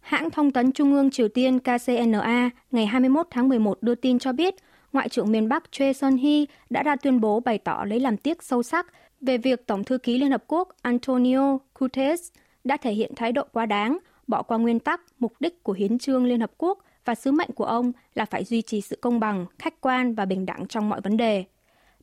Hãng 0.00 0.30
thông 0.30 0.52
tấn 0.52 0.72
Trung 0.72 0.94
ương 0.94 1.10
Triều 1.10 1.28
Tiên 1.28 1.58
KCNA 1.58 2.50
ngày 2.70 2.86
21 2.86 3.26
tháng 3.30 3.48
11 3.48 3.82
đưa 3.82 3.94
tin 3.94 4.18
cho 4.18 4.32
biết 4.32 4.54
Ngoại 4.92 5.08
trưởng 5.08 5.32
miền 5.32 5.48
Bắc 5.48 5.72
Choi 5.72 5.92
Son-hee 5.92 6.46
đã 6.70 6.82
ra 6.82 6.96
tuyên 6.96 7.20
bố 7.20 7.40
bày 7.40 7.58
tỏ 7.58 7.84
lấy 7.86 8.00
làm 8.00 8.16
tiếc 8.16 8.42
sâu 8.42 8.62
sắc 8.62 8.86
về 9.20 9.38
việc 9.38 9.66
Tổng 9.66 9.84
thư 9.84 9.98
ký 9.98 10.18
Liên 10.18 10.30
Hợp 10.30 10.44
Quốc 10.46 10.68
Antonio 10.82 11.58
Guterres 11.74 12.32
đã 12.64 12.76
thể 12.76 12.92
hiện 12.92 13.12
thái 13.16 13.32
độ 13.32 13.42
quá 13.52 13.66
đáng, 13.66 13.98
bỏ 14.26 14.42
qua 14.42 14.58
nguyên 14.58 14.80
tắc, 14.80 15.00
mục 15.18 15.32
đích 15.40 15.62
của 15.62 15.72
Hiến 15.72 15.98
trương 15.98 16.24
Liên 16.24 16.40
Hợp 16.40 16.50
Quốc 16.58 16.78
và 17.04 17.14
sứ 17.14 17.32
mệnh 17.32 17.50
của 17.54 17.64
ông 17.64 17.92
là 18.14 18.24
phải 18.24 18.44
duy 18.44 18.62
trì 18.62 18.80
sự 18.80 18.98
công 19.00 19.20
bằng, 19.20 19.46
khách 19.58 19.80
quan 19.80 20.14
và 20.14 20.24
bình 20.24 20.46
đẳng 20.46 20.66
trong 20.66 20.88
mọi 20.88 21.00
vấn 21.00 21.16
đề. 21.16 21.44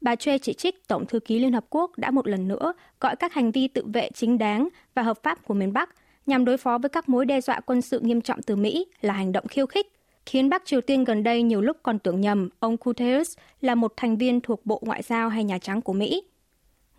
Bà 0.01 0.15
Choi 0.15 0.39
chỉ 0.39 0.53
trích 0.53 0.88
Tổng 0.88 1.06
thư 1.06 1.20
ký 1.20 1.39
Liên 1.39 1.53
Hợp 1.53 1.65
Quốc 1.70 1.92
đã 1.98 2.12
một 2.12 2.27
lần 2.27 2.48
nữa 2.48 2.74
gọi 3.00 3.15
các 3.15 3.34
hành 3.34 3.51
vi 3.51 3.68
tự 3.68 3.86
vệ 3.94 4.10
chính 4.13 4.38
đáng 4.38 4.70
và 4.96 5.01
hợp 5.01 5.24
pháp 5.24 5.46
của 5.46 5.53
miền 5.53 5.74
Bắc 5.74 5.89
nhằm 6.25 6.46
đối 6.46 6.58
phó 6.58 6.77
với 6.77 6.89
các 6.89 7.10
mối 7.10 7.25
đe 7.25 7.42
dọa 7.42 7.60
quân 7.60 7.82
sự 7.82 8.00
nghiêm 8.00 8.22
trọng 8.22 8.42
từ 8.42 8.56
Mỹ 8.56 8.86
là 9.01 9.13
hành 9.13 9.32
động 9.32 9.48
khiêu 9.48 9.65
khích, 9.65 9.88
khiến 10.25 10.50
Bắc 10.50 10.65
Triều 10.65 10.82
Tiên 10.82 11.03
gần 11.03 11.24
đây 11.24 11.42
nhiều 11.42 11.62
lúc 11.62 11.77
còn 11.84 12.00
tưởng 12.00 12.22
nhầm 12.22 12.50
ông 12.60 12.77
Guterres 12.82 13.38
là 13.62 13.75
một 13.75 13.94
thành 13.98 14.18
viên 14.18 14.42
thuộc 14.42 14.65
Bộ 14.65 14.82
Ngoại 14.86 15.01
giao 15.01 15.30
hay 15.30 15.44
Nhà 15.44 15.58
Trắng 15.58 15.82
của 15.82 15.94
Mỹ. 15.94 16.24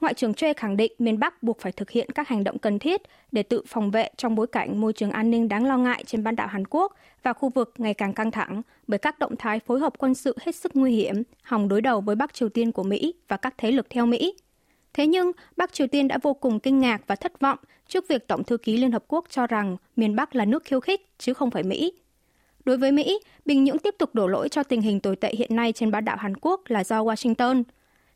Ngoại 0.05 0.15
trưởng 0.15 0.35
Choi 0.35 0.55
khẳng 0.55 0.77
định 0.77 0.93
miền 0.99 1.19
Bắc 1.19 1.43
buộc 1.43 1.61
phải 1.61 1.73
thực 1.73 1.91
hiện 1.91 2.11
các 2.15 2.29
hành 2.29 2.45
động 2.45 2.59
cần 2.59 2.79
thiết 2.79 3.03
để 3.33 3.43
tự 3.43 3.63
phòng 3.67 3.91
vệ 3.91 4.09
trong 4.17 4.35
bối 4.35 4.47
cảnh 4.47 4.81
môi 4.81 4.93
trường 4.93 5.11
an 5.11 5.31
ninh 5.31 5.49
đáng 5.49 5.67
lo 5.67 5.77
ngại 5.77 6.05
trên 6.07 6.25
bán 6.25 6.37
đảo 6.37 6.47
Hàn 6.47 6.67
Quốc 6.67 6.95
và 7.23 7.33
khu 7.33 7.49
vực 7.49 7.75
ngày 7.79 7.95
càng 7.95 8.13
căng 8.13 8.31
thẳng 8.31 8.63
bởi 8.87 8.99
các 8.99 9.19
động 9.19 9.37
thái 9.37 9.61
phối 9.61 9.81
hợp 9.81 9.93
quân 9.99 10.15
sự 10.15 10.37
hết 10.41 10.55
sức 10.55 10.77
nguy 10.77 10.97
hiểm, 10.97 11.23
hòng 11.43 11.69
đối 11.69 11.81
đầu 11.81 12.01
với 12.01 12.17
Bắc 12.17 12.35
Triều 12.35 12.49
Tiên 12.49 12.73
của 12.73 12.83
Mỹ 12.83 13.15
và 13.29 13.37
các 13.37 13.55
thế 13.59 13.73
lực 13.73 13.87
theo 13.91 14.07
Mỹ. 14.07 14.35
Thế 14.93 15.07
nhưng, 15.07 15.33
Bắc 15.57 15.73
Triều 15.73 15.87
Tiên 15.87 16.09
đã 16.09 16.19
vô 16.23 16.35
cùng 16.35 16.61
kinh 16.61 16.81
ngạc 16.81 17.03
và 17.07 17.17
thất 17.17 17.41
vọng 17.41 17.59
trước 17.89 18.09
việc 18.09 18.29
Tổng 18.29 18.45
thư 18.45 18.57
ký 18.57 18.77
Liên 18.77 18.93
Hợp 18.93 19.05
Quốc 19.09 19.25
cho 19.31 19.47
rằng 19.47 19.77
miền 19.97 20.17
Bắc 20.17 20.35
là 20.35 20.45
nước 20.45 20.65
khiêu 20.65 20.81
khích 20.81 21.09
chứ 21.19 21.35
không 21.35 21.51
phải 21.51 21.63
Mỹ. 21.63 21.93
Đối 22.65 22.77
với 22.77 22.93
Mỹ, 22.93 23.21
Bình 23.45 23.65
Nhưỡng 23.65 23.79
tiếp 23.79 23.95
tục 23.99 24.15
đổ 24.15 24.27
lỗi 24.27 24.49
cho 24.49 24.63
tình 24.63 24.81
hình 24.81 25.01
tồi 25.01 25.17
tệ 25.17 25.33
hiện 25.39 25.57
nay 25.57 25.73
trên 25.73 25.91
bán 25.91 26.05
đảo 26.05 26.17
Hàn 26.17 26.37
Quốc 26.37 26.61
là 26.67 26.85
do 26.85 27.05
Washington. 27.05 27.63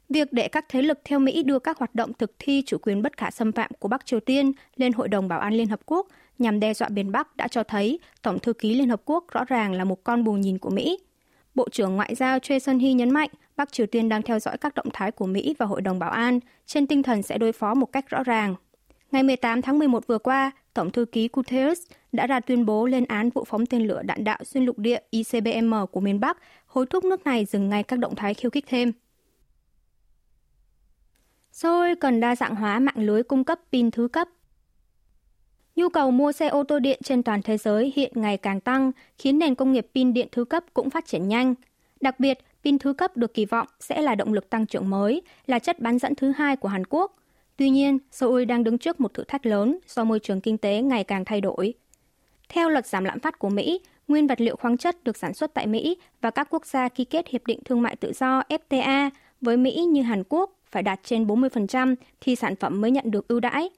Việc 0.08 0.32
để 0.32 0.48
các 0.48 0.64
thế 0.68 0.82
lực 0.82 0.98
theo 1.04 1.18
Mỹ 1.18 1.42
đưa 1.42 1.58
các 1.58 1.78
hoạt 1.78 1.94
động 1.94 2.12
thực 2.12 2.32
thi 2.38 2.62
chủ 2.66 2.78
quyền 2.82 3.02
bất 3.02 3.16
khả 3.16 3.30
xâm 3.30 3.52
phạm 3.52 3.70
của 3.78 3.88
Bắc 3.88 4.06
Triều 4.06 4.20
Tiên 4.20 4.52
lên 4.76 4.92
Hội 4.92 5.08
đồng 5.08 5.28
Bảo 5.28 5.40
an 5.40 5.54
Liên 5.54 5.68
Hợp 5.68 5.80
Quốc 5.86 6.06
nhằm 6.38 6.60
đe 6.60 6.74
dọa 6.74 6.88
miền 6.88 7.12
Bắc 7.12 7.36
đã 7.36 7.48
cho 7.48 7.62
thấy 7.62 7.98
Tổng 8.22 8.38
thư 8.38 8.52
ký 8.52 8.74
Liên 8.74 8.88
Hợp 8.88 9.02
Quốc 9.04 9.24
rõ 9.32 9.44
ràng 9.44 9.72
là 9.72 9.84
một 9.84 10.04
con 10.04 10.24
bù 10.24 10.32
nhìn 10.32 10.58
của 10.58 10.70
Mỹ. 10.70 10.98
Bộ 11.54 11.68
trưởng 11.72 11.96
Ngoại 11.96 12.14
giao 12.14 12.38
Choi 12.38 12.58
Sun-hee 12.58 12.94
nhấn 12.94 13.10
mạnh 13.10 13.30
Bắc 13.56 13.72
Triều 13.72 13.86
Tiên 13.86 14.08
đang 14.08 14.22
theo 14.22 14.38
dõi 14.38 14.58
các 14.58 14.74
động 14.74 14.88
thái 14.92 15.10
của 15.10 15.26
Mỹ 15.26 15.54
và 15.58 15.66
Hội 15.66 15.80
đồng 15.80 15.98
Bảo 15.98 16.10
an 16.10 16.40
trên 16.66 16.86
tinh 16.86 17.02
thần 17.02 17.22
sẽ 17.22 17.38
đối 17.38 17.52
phó 17.52 17.74
một 17.74 17.92
cách 17.92 18.10
rõ 18.10 18.22
ràng. 18.22 18.54
Ngày 19.10 19.22
18 19.22 19.62
tháng 19.62 19.78
11 19.78 20.06
vừa 20.06 20.18
qua, 20.18 20.50
Tổng 20.74 20.90
thư 20.90 21.04
ký 21.04 21.28
Guterres 21.32 21.80
đã 22.12 22.26
ra 22.26 22.40
tuyên 22.40 22.66
bố 22.66 22.86
lên 22.86 23.04
án 23.04 23.30
vụ 23.30 23.44
phóng 23.44 23.66
tên 23.66 23.86
lửa 23.86 24.02
đạn 24.02 24.24
đạo 24.24 24.38
xuyên 24.44 24.64
lục 24.64 24.78
địa 24.78 25.00
ICBM 25.10 25.74
của 25.92 26.00
miền 26.00 26.20
Bắc, 26.20 26.38
hối 26.66 26.86
thúc 26.86 27.04
nước 27.04 27.24
này 27.24 27.44
dừng 27.44 27.68
ngay 27.68 27.82
các 27.82 27.98
động 27.98 28.14
thái 28.14 28.34
khiêu 28.34 28.50
khích 28.50 28.64
thêm. 28.68 28.92
Seoul 31.62 31.94
cần 32.00 32.20
đa 32.20 32.36
dạng 32.36 32.54
hóa 32.54 32.78
mạng 32.78 32.98
lưới 32.98 33.22
cung 33.22 33.44
cấp 33.44 33.60
pin 33.72 33.90
thứ 33.90 34.08
cấp. 34.08 34.28
Nhu 35.76 35.88
cầu 35.88 36.10
mua 36.10 36.32
xe 36.32 36.48
ô 36.48 36.64
tô 36.64 36.78
điện 36.78 37.00
trên 37.04 37.22
toàn 37.22 37.42
thế 37.42 37.56
giới 37.56 37.92
hiện 37.96 38.12
ngày 38.14 38.36
càng 38.36 38.60
tăng, 38.60 38.92
khiến 39.18 39.38
nền 39.38 39.54
công 39.54 39.72
nghiệp 39.72 39.86
pin 39.94 40.12
điện 40.12 40.28
thứ 40.32 40.44
cấp 40.44 40.64
cũng 40.74 40.90
phát 40.90 41.06
triển 41.06 41.28
nhanh. 41.28 41.54
Đặc 42.00 42.20
biệt, 42.20 42.38
pin 42.64 42.78
thứ 42.78 42.92
cấp 42.92 43.16
được 43.16 43.34
kỳ 43.34 43.44
vọng 43.44 43.66
sẽ 43.80 44.02
là 44.02 44.14
động 44.14 44.32
lực 44.32 44.50
tăng 44.50 44.66
trưởng 44.66 44.90
mới, 44.90 45.22
là 45.46 45.58
chất 45.58 45.80
bán 45.80 45.98
dẫn 45.98 46.14
thứ 46.14 46.32
hai 46.36 46.56
của 46.56 46.68
Hàn 46.68 46.82
Quốc. 46.86 47.16
Tuy 47.56 47.70
nhiên, 47.70 47.98
Seoul 48.10 48.44
đang 48.44 48.64
đứng 48.64 48.78
trước 48.78 49.00
một 49.00 49.14
thử 49.14 49.24
thách 49.24 49.46
lớn 49.46 49.78
do 49.88 50.04
môi 50.04 50.20
trường 50.20 50.40
kinh 50.40 50.58
tế 50.58 50.82
ngày 50.82 51.04
càng 51.04 51.24
thay 51.24 51.40
đổi. 51.40 51.74
Theo 52.48 52.68
luật 52.68 52.86
giảm 52.86 53.04
lạm 53.04 53.20
phát 53.20 53.38
của 53.38 53.48
Mỹ, 53.50 53.80
nguyên 54.08 54.26
vật 54.26 54.40
liệu 54.40 54.56
khoáng 54.56 54.78
chất 54.78 55.04
được 55.04 55.16
sản 55.16 55.34
xuất 55.34 55.54
tại 55.54 55.66
Mỹ 55.66 55.96
và 56.20 56.30
các 56.30 56.48
quốc 56.50 56.66
gia 56.66 56.88
ký 56.88 57.04
kết 57.04 57.28
Hiệp 57.28 57.46
định 57.46 57.60
Thương 57.64 57.82
mại 57.82 57.96
Tự 57.96 58.12
do 58.12 58.42
FTA 58.48 59.10
với 59.40 59.56
Mỹ 59.56 59.84
như 59.84 60.02
Hàn 60.02 60.22
Quốc 60.28 60.57
phải 60.70 60.82
đạt 60.82 61.00
trên 61.04 61.26
40% 61.26 61.94
thì 62.20 62.36
sản 62.36 62.56
phẩm 62.56 62.80
mới 62.80 62.90
nhận 62.90 63.10
được 63.10 63.28
ưu 63.28 63.40
đãi. 63.40 63.70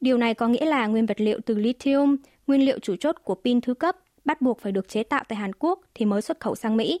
Điều 0.00 0.18
này 0.18 0.34
có 0.34 0.48
nghĩa 0.48 0.64
là 0.64 0.86
nguyên 0.86 1.06
vật 1.06 1.20
liệu 1.20 1.38
từ 1.46 1.54
lithium, 1.54 2.16
nguyên 2.46 2.66
liệu 2.66 2.78
chủ 2.78 2.96
chốt 2.96 3.16
của 3.24 3.34
pin 3.34 3.60
thứ 3.60 3.74
cấp, 3.74 3.96
bắt 4.24 4.40
buộc 4.40 4.60
phải 4.60 4.72
được 4.72 4.88
chế 4.88 5.02
tạo 5.02 5.24
tại 5.28 5.36
Hàn 5.36 5.52
Quốc 5.58 5.80
thì 5.94 6.04
mới 6.04 6.22
xuất 6.22 6.40
khẩu 6.40 6.54
sang 6.54 6.76
Mỹ. 6.76 7.00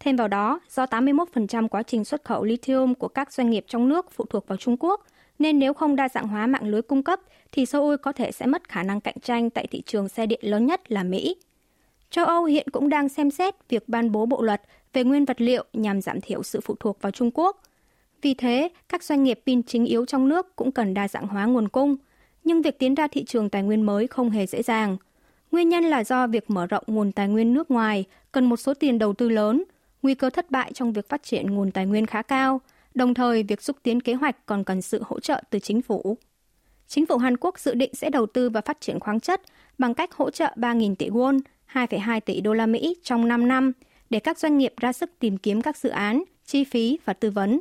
Thêm 0.00 0.16
vào 0.16 0.28
đó, 0.28 0.60
do 0.70 0.84
81% 0.86 1.68
quá 1.68 1.82
trình 1.82 2.04
xuất 2.04 2.24
khẩu 2.24 2.44
lithium 2.44 2.94
của 2.94 3.08
các 3.08 3.32
doanh 3.32 3.50
nghiệp 3.50 3.64
trong 3.68 3.88
nước 3.88 4.10
phụ 4.10 4.24
thuộc 4.30 4.48
vào 4.48 4.56
Trung 4.56 4.76
Quốc, 4.80 5.06
nên 5.38 5.58
nếu 5.58 5.74
không 5.74 5.96
đa 5.96 6.08
dạng 6.08 6.28
hóa 6.28 6.46
mạng 6.46 6.68
lưới 6.68 6.82
cung 6.82 7.02
cấp 7.02 7.20
thì 7.52 7.66
Seoul 7.66 7.96
có 8.02 8.12
thể 8.12 8.32
sẽ 8.32 8.46
mất 8.46 8.68
khả 8.68 8.82
năng 8.82 9.00
cạnh 9.00 9.20
tranh 9.22 9.50
tại 9.50 9.66
thị 9.66 9.82
trường 9.86 10.08
xe 10.08 10.26
điện 10.26 10.40
lớn 10.42 10.66
nhất 10.66 10.92
là 10.92 11.02
Mỹ. 11.02 11.36
Châu 12.10 12.24
Âu 12.24 12.44
hiện 12.44 12.66
cũng 12.72 12.88
đang 12.88 13.08
xem 13.08 13.30
xét 13.30 13.54
việc 13.68 13.88
ban 13.88 14.12
bố 14.12 14.26
bộ 14.26 14.42
luật 14.42 14.62
về 14.92 15.04
nguyên 15.04 15.24
vật 15.24 15.40
liệu 15.40 15.64
nhằm 15.72 16.00
giảm 16.00 16.20
thiểu 16.20 16.42
sự 16.42 16.60
phụ 16.60 16.74
thuộc 16.80 17.02
vào 17.02 17.12
Trung 17.12 17.30
Quốc. 17.34 17.62
Vì 18.24 18.34
thế, 18.34 18.68
các 18.88 19.02
doanh 19.02 19.24
nghiệp 19.24 19.40
pin 19.46 19.62
chính 19.62 19.84
yếu 19.84 20.04
trong 20.04 20.28
nước 20.28 20.56
cũng 20.56 20.72
cần 20.72 20.94
đa 20.94 21.08
dạng 21.08 21.26
hóa 21.26 21.44
nguồn 21.44 21.68
cung, 21.68 21.96
nhưng 22.44 22.62
việc 22.62 22.78
tiến 22.78 22.94
ra 22.94 23.06
thị 23.08 23.24
trường 23.24 23.50
tài 23.50 23.62
nguyên 23.62 23.82
mới 23.82 24.06
không 24.06 24.30
hề 24.30 24.46
dễ 24.46 24.62
dàng. 24.62 24.96
Nguyên 25.50 25.68
nhân 25.68 25.84
là 25.84 26.04
do 26.04 26.26
việc 26.26 26.50
mở 26.50 26.66
rộng 26.66 26.84
nguồn 26.86 27.12
tài 27.12 27.28
nguyên 27.28 27.54
nước 27.54 27.70
ngoài 27.70 28.04
cần 28.32 28.44
một 28.44 28.56
số 28.56 28.74
tiền 28.74 28.98
đầu 28.98 29.12
tư 29.12 29.28
lớn, 29.28 29.64
nguy 30.02 30.14
cơ 30.14 30.30
thất 30.30 30.50
bại 30.50 30.72
trong 30.74 30.92
việc 30.92 31.08
phát 31.08 31.22
triển 31.22 31.54
nguồn 31.54 31.70
tài 31.70 31.86
nguyên 31.86 32.06
khá 32.06 32.22
cao, 32.22 32.60
đồng 32.94 33.14
thời 33.14 33.42
việc 33.42 33.62
xúc 33.62 33.76
tiến 33.82 34.00
kế 34.00 34.14
hoạch 34.14 34.46
còn 34.46 34.64
cần 34.64 34.82
sự 34.82 35.02
hỗ 35.06 35.20
trợ 35.20 35.42
từ 35.50 35.58
chính 35.58 35.82
phủ. 35.82 36.16
Chính 36.88 37.06
phủ 37.06 37.16
Hàn 37.16 37.36
Quốc 37.36 37.58
dự 37.58 37.74
định 37.74 37.94
sẽ 37.94 38.10
đầu 38.10 38.26
tư 38.26 38.50
và 38.50 38.60
phát 38.60 38.80
triển 38.80 39.00
khoáng 39.00 39.20
chất 39.20 39.40
bằng 39.78 39.94
cách 39.94 40.12
hỗ 40.14 40.30
trợ 40.30 40.52
3.000 40.56 40.94
tỷ 40.94 41.08
won, 41.08 41.40
2,2 41.72 42.20
tỷ 42.20 42.40
đô 42.40 42.54
la 42.54 42.66
Mỹ 42.66 42.96
trong 43.02 43.28
5 43.28 43.48
năm 43.48 43.72
để 44.10 44.18
các 44.18 44.38
doanh 44.38 44.58
nghiệp 44.58 44.74
ra 44.76 44.92
sức 44.92 45.10
tìm 45.18 45.38
kiếm 45.38 45.62
các 45.62 45.76
dự 45.76 45.88
án, 45.88 46.24
chi 46.46 46.64
phí 46.64 46.98
và 47.04 47.12
tư 47.12 47.30
vấn. 47.30 47.60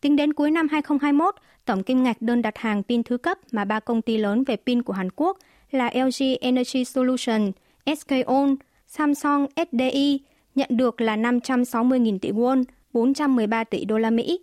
Tính 0.00 0.16
đến 0.16 0.32
cuối 0.32 0.50
năm 0.50 0.68
2021, 0.68 1.34
tổng 1.64 1.82
kim 1.82 2.02
ngạch 2.02 2.22
đơn 2.22 2.42
đặt 2.42 2.58
hàng 2.58 2.82
pin 2.82 3.02
thứ 3.02 3.18
cấp 3.18 3.38
mà 3.52 3.64
ba 3.64 3.80
công 3.80 4.02
ty 4.02 4.16
lớn 4.16 4.44
về 4.44 4.56
pin 4.56 4.82
của 4.82 4.92
Hàn 4.92 5.08
Quốc 5.16 5.38
là 5.70 5.90
LG 5.94 6.24
Energy 6.40 6.84
Solution, 6.84 7.52
SK 7.96 8.10
On, 8.26 8.56
Samsung 8.86 9.46
SDI 9.56 10.20
nhận 10.54 10.68
được 10.76 11.00
là 11.00 11.16
560.000 11.16 12.18
tỷ 12.18 12.30
won, 12.30 12.64
413 12.92 13.64
tỷ 13.64 13.84
đô 13.84 13.98
la 13.98 14.10
Mỹ. 14.10 14.40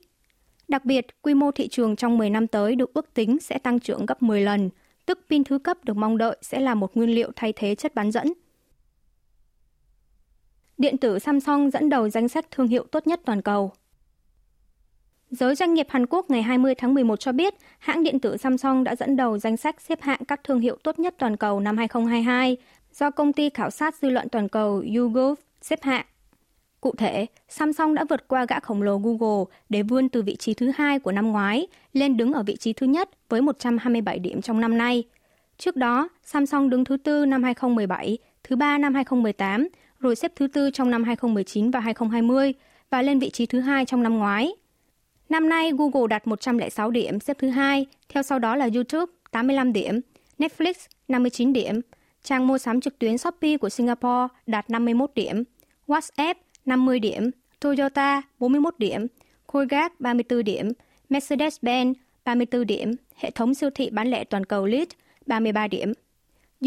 Đặc 0.67 0.86
biệt, 0.86 1.22
quy 1.22 1.33
mô 1.33 1.51
thị 1.51 1.67
trường 1.67 1.95
trong 1.95 2.17
10 2.17 2.29
năm 2.29 2.48
tới 2.48 2.75
được 2.75 2.93
ước 2.93 3.13
tính 3.13 3.38
sẽ 3.39 3.57
tăng 3.57 3.79
trưởng 3.79 4.05
gấp 4.05 4.24
10 4.24 4.41
lần, 4.41 4.69
tức 5.05 5.19
pin 5.29 5.43
thứ 5.43 5.60
cấp 5.60 5.77
được 5.83 5.98
mong 5.98 6.17
đợi 6.17 6.38
sẽ 6.41 6.60
là 6.60 6.75
một 6.75 6.98
nguyên 6.98 7.10
liệu 7.10 7.31
thay 7.36 7.53
thế 7.55 7.75
chất 7.75 7.95
bán 7.95 8.12
dẫn. 8.12 8.33
Điện 10.77 10.98
tử 10.98 11.19
Samsung 11.19 11.69
dẫn 11.72 11.89
đầu 11.89 12.10
danh 12.10 12.27
sách 12.27 12.51
thương 12.51 12.67
hiệu 12.67 12.83
tốt 12.91 13.07
nhất 13.07 13.22
toàn 13.25 13.41
cầu. 13.41 13.72
Giới 15.39 15.55
doanh 15.55 15.73
nghiệp 15.73 15.87
Hàn 15.89 16.05
Quốc 16.05 16.29
ngày 16.29 16.41
20 16.41 16.75
tháng 16.75 16.93
11 16.93 17.19
cho 17.19 17.31
biết, 17.31 17.53
hãng 17.79 18.03
điện 18.03 18.19
tử 18.19 18.37
Samsung 18.37 18.83
đã 18.83 18.95
dẫn 18.95 19.15
đầu 19.15 19.37
danh 19.37 19.57
sách 19.57 19.81
xếp 19.81 20.01
hạng 20.01 20.25
các 20.25 20.43
thương 20.43 20.59
hiệu 20.59 20.77
tốt 20.83 20.99
nhất 20.99 21.15
toàn 21.17 21.37
cầu 21.37 21.59
năm 21.59 21.77
2022 21.77 22.57
do 22.93 23.11
công 23.11 23.33
ty 23.33 23.49
khảo 23.49 23.69
sát 23.69 23.95
dư 23.95 24.09
luận 24.09 24.29
toàn 24.29 24.49
cầu 24.49 24.83
YouGov 24.95 25.39
xếp 25.61 25.83
hạng. 25.83 26.05
Cụ 26.81 26.93
thể, 26.97 27.25
Samsung 27.49 27.93
đã 27.93 28.05
vượt 28.09 28.27
qua 28.27 28.45
gã 28.45 28.59
khổng 28.59 28.81
lồ 28.81 28.97
Google 28.97 29.45
để 29.69 29.83
vươn 29.83 30.09
từ 30.09 30.21
vị 30.21 30.35
trí 30.35 30.53
thứ 30.53 30.71
hai 30.75 30.99
của 30.99 31.11
năm 31.11 31.31
ngoái 31.31 31.67
lên 31.93 32.17
đứng 32.17 32.33
ở 32.33 32.43
vị 32.43 32.55
trí 32.55 32.73
thứ 32.73 32.85
nhất 32.85 33.09
với 33.29 33.41
127 33.41 34.19
điểm 34.19 34.41
trong 34.41 34.61
năm 34.61 34.77
nay. 34.77 35.03
Trước 35.57 35.75
đó, 35.75 36.09
Samsung 36.23 36.69
đứng 36.69 36.85
thứ 36.85 36.97
tư 36.97 37.25
năm 37.25 37.43
2017, 37.43 38.17
thứ 38.43 38.55
ba 38.55 38.77
năm 38.77 38.93
2018, 38.93 39.67
rồi 39.99 40.15
xếp 40.15 40.31
thứ 40.35 40.47
tư 40.47 40.69
trong 40.73 40.91
năm 40.91 41.03
2019 41.03 41.71
và 41.71 41.79
2020 41.79 42.53
và 42.89 43.01
lên 43.01 43.19
vị 43.19 43.29
trí 43.29 43.45
thứ 43.45 43.59
hai 43.59 43.85
trong 43.85 44.03
năm 44.03 44.17
ngoái. 44.17 44.53
Năm 45.33 45.49
nay, 45.49 45.71
Google 45.77 46.07
đạt 46.09 46.27
106 46.27 46.91
điểm, 46.91 47.19
xếp 47.19 47.37
thứ 47.39 47.49
hai, 47.49 47.85
theo 48.09 48.23
sau 48.23 48.39
đó 48.39 48.55
là 48.55 48.69
YouTube 48.75 49.11
85 49.31 49.73
điểm, 49.73 49.99
Netflix 50.39 50.73
59 51.07 51.53
điểm, 51.53 51.81
trang 52.23 52.47
mua 52.47 52.57
sắm 52.57 52.81
trực 52.81 52.99
tuyến 52.99 53.17
Shopee 53.17 53.57
của 53.57 53.69
Singapore 53.69 54.27
đạt 54.47 54.69
51 54.69 55.11
điểm, 55.15 55.43
WhatsApp 55.87 56.33
50 56.65 56.99
điểm, 56.99 57.31
Toyota 57.59 58.21
41 58.39 58.79
điểm, 58.79 59.07
Colgate 59.47 59.95
34 59.99 60.43
điểm, 60.43 60.71
Mercedes-Benz 61.09 61.93
34 62.25 62.67
điểm, 62.67 62.91
hệ 63.15 63.31
thống 63.31 63.53
siêu 63.53 63.69
thị 63.75 63.89
bán 63.89 64.07
lẻ 64.07 64.23
toàn 64.23 64.45
cầu 64.45 64.65
Lidl 64.65 64.95
33 65.25 65.67
điểm. 65.67 65.93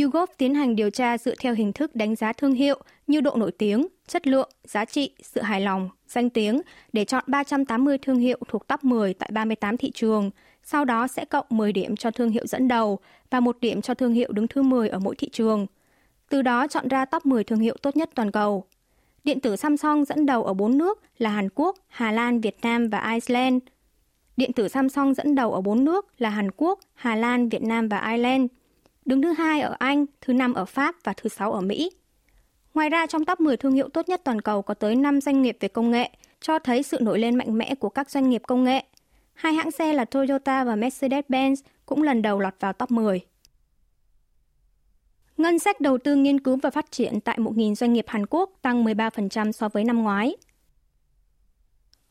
YouGov 0.02 0.30
tiến 0.38 0.54
hành 0.54 0.76
điều 0.76 0.90
tra 0.90 1.18
dựa 1.18 1.34
theo 1.40 1.54
hình 1.54 1.72
thức 1.72 1.96
đánh 1.96 2.16
giá 2.16 2.32
thương 2.32 2.52
hiệu 2.52 2.80
như 3.06 3.20
độ 3.20 3.36
nổi 3.36 3.52
tiếng, 3.52 3.86
chất 4.06 4.26
lượng, 4.26 4.50
giá 4.64 4.84
trị, 4.84 5.10
sự 5.22 5.40
hài 5.40 5.60
lòng, 5.60 5.88
danh 6.08 6.30
tiếng 6.30 6.60
để 6.92 7.04
chọn 7.04 7.24
380 7.26 7.98
thương 7.98 8.18
hiệu 8.18 8.38
thuộc 8.48 8.68
top 8.68 8.84
10 8.84 9.14
tại 9.14 9.30
38 9.32 9.76
thị 9.76 9.90
trường. 9.94 10.30
Sau 10.62 10.84
đó 10.84 11.06
sẽ 11.06 11.24
cộng 11.24 11.46
10 11.50 11.72
điểm 11.72 11.96
cho 11.96 12.10
thương 12.10 12.30
hiệu 12.30 12.46
dẫn 12.46 12.68
đầu 12.68 12.98
và 13.30 13.40
một 13.40 13.56
điểm 13.60 13.82
cho 13.82 13.94
thương 13.94 14.12
hiệu 14.12 14.32
đứng 14.32 14.48
thứ 14.48 14.62
10 14.62 14.88
ở 14.88 14.98
mỗi 14.98 15.14
thị 15.16 15.28
trường. 15.32 15.66
từ 16.28 16.42
đó 16.42 16.66
chọn 16.66 16.88
ra 16.88 17.04
top 17.04 17.26
10 17.26 17.44
thương 17.44 17.60
hiệu 17.60 17.76
tốt 17.82 17.96
nhất 17.96 18.10
toàn 18.14 18.30
cầu. 18.30 18.64
Điện 19.24 19.40
tử 19.40 19.56
Samsung 19.56 20.04
dẫn 20.04 20.26
đầu 20.26 20.44
ở 20.44 20.54
4 20.54 20.78
nước 20.78 21.02
là 21.18 21.30
Hàn 21.30 21.48
Quốc, 21.54 21.76
Hà 21.88 22.12
Lan, 22.12 22.40
Việt 22.40 22.56
Nam 22.62 22.88
và 22.88 23.12
Iceland. 23.12 23.62
Điện 24.36 24.52
tử 24.52 24.68
Samsung 24.68 25.14
dẫn 25.14 25.34
đầu 25.34 25.52
ở 25.52 25.60
4 25.60 25.84
nước 25.84 26.06
là 26.18 26.30
Hàn 26.30 26.50
Quốc, 26.56 26.80
Hà 26.94 27.14
Lan, 27.14 27.48
Việt 27.48 27.62
Nam 27.62 27.88
và 27.88 28.10
Ireland. 28.10 28.46
Đứng 29.06 29.22
thứ 29.22 29.32
hai 29.32 29.60
ở 29.60 29.76
Anh, 29.78 30.06
thứ 30.20 30.32
năm 30.32 30.54
ở 30.54 30.64
Pháp 30.64 30.94
và 31.04 31.12
thứ 31.12 31.28
sáu 31.28 31.52
ở 31.52 31.60
Mỹ. 31.60 31.90
Ngoài 32.74 32.90
ra, 32.90 33.06
trong 33.06 33.24
top 33.24 33.40
10 33.40 33.56
thương 33.56 33.72
hiệu 33.72 33.88
tốt 33.88 34.08
nhất 34.08 34.20
toàn 34.24 34.40
cầu 34.40 34.62
có 34.62 34.74
tới 34.74 34.96
5 34.96 35.20
doanh 35.20 35.42
nghiệp 35.42 35.56
về 35.60 35.68
công 35.68 35.90
nghệ, 35.90 36.10
cho 36.40 36.58
thấy 36.58 36.82
sự 36.82 36.98
nổi 37.00 37.18
lên 37.18 37.36
mạnh 37.36 37.58
mẽ 37.58 37.74
của 37.74 37.88
các 37.88 38.10
doanh 38.10 38.30
nghiệp 38.30 38.42
công 38.46 38.64
nghệ. 38.64 38.84
Hai 39.34 39.52
hãng 39.52 39.70
xe 39.70 39.92
là 39.92 40.04
Toyota 40.04 40.64
và 40.64 40.76
Mercedes-Benz 40.76 41.54
cũng 41.86 42.02
lần 42.02 42.22
đầu 42.22 42.40
lọt 42.40 42.54
vào 42.60 42.72
top 42.72 42.90
10. 42.90 43.20
Ngân 45.36 45.58
sách 45.58 45.80
đầu 45.80 45.98
tư 45.98 46.14
nghiên 46.14 46.40
cứu 46.40 46.56
và 46.62 46.70
phát 46.70 46.90
triển 46.90 47.20
tại 47.20 47.38
1.000 47.38 47.74
doanh 47.74 47.92
nghiệp 47.92 48.04
Hàn 48.08 48.26
Quốc 48.26 48.50
tăng 48.62 48.84
13% 48.84 49.52
so 49.52 49.68
với 49.68 49.84
năm 49.84 50.02
ngoái. 50.02 50.36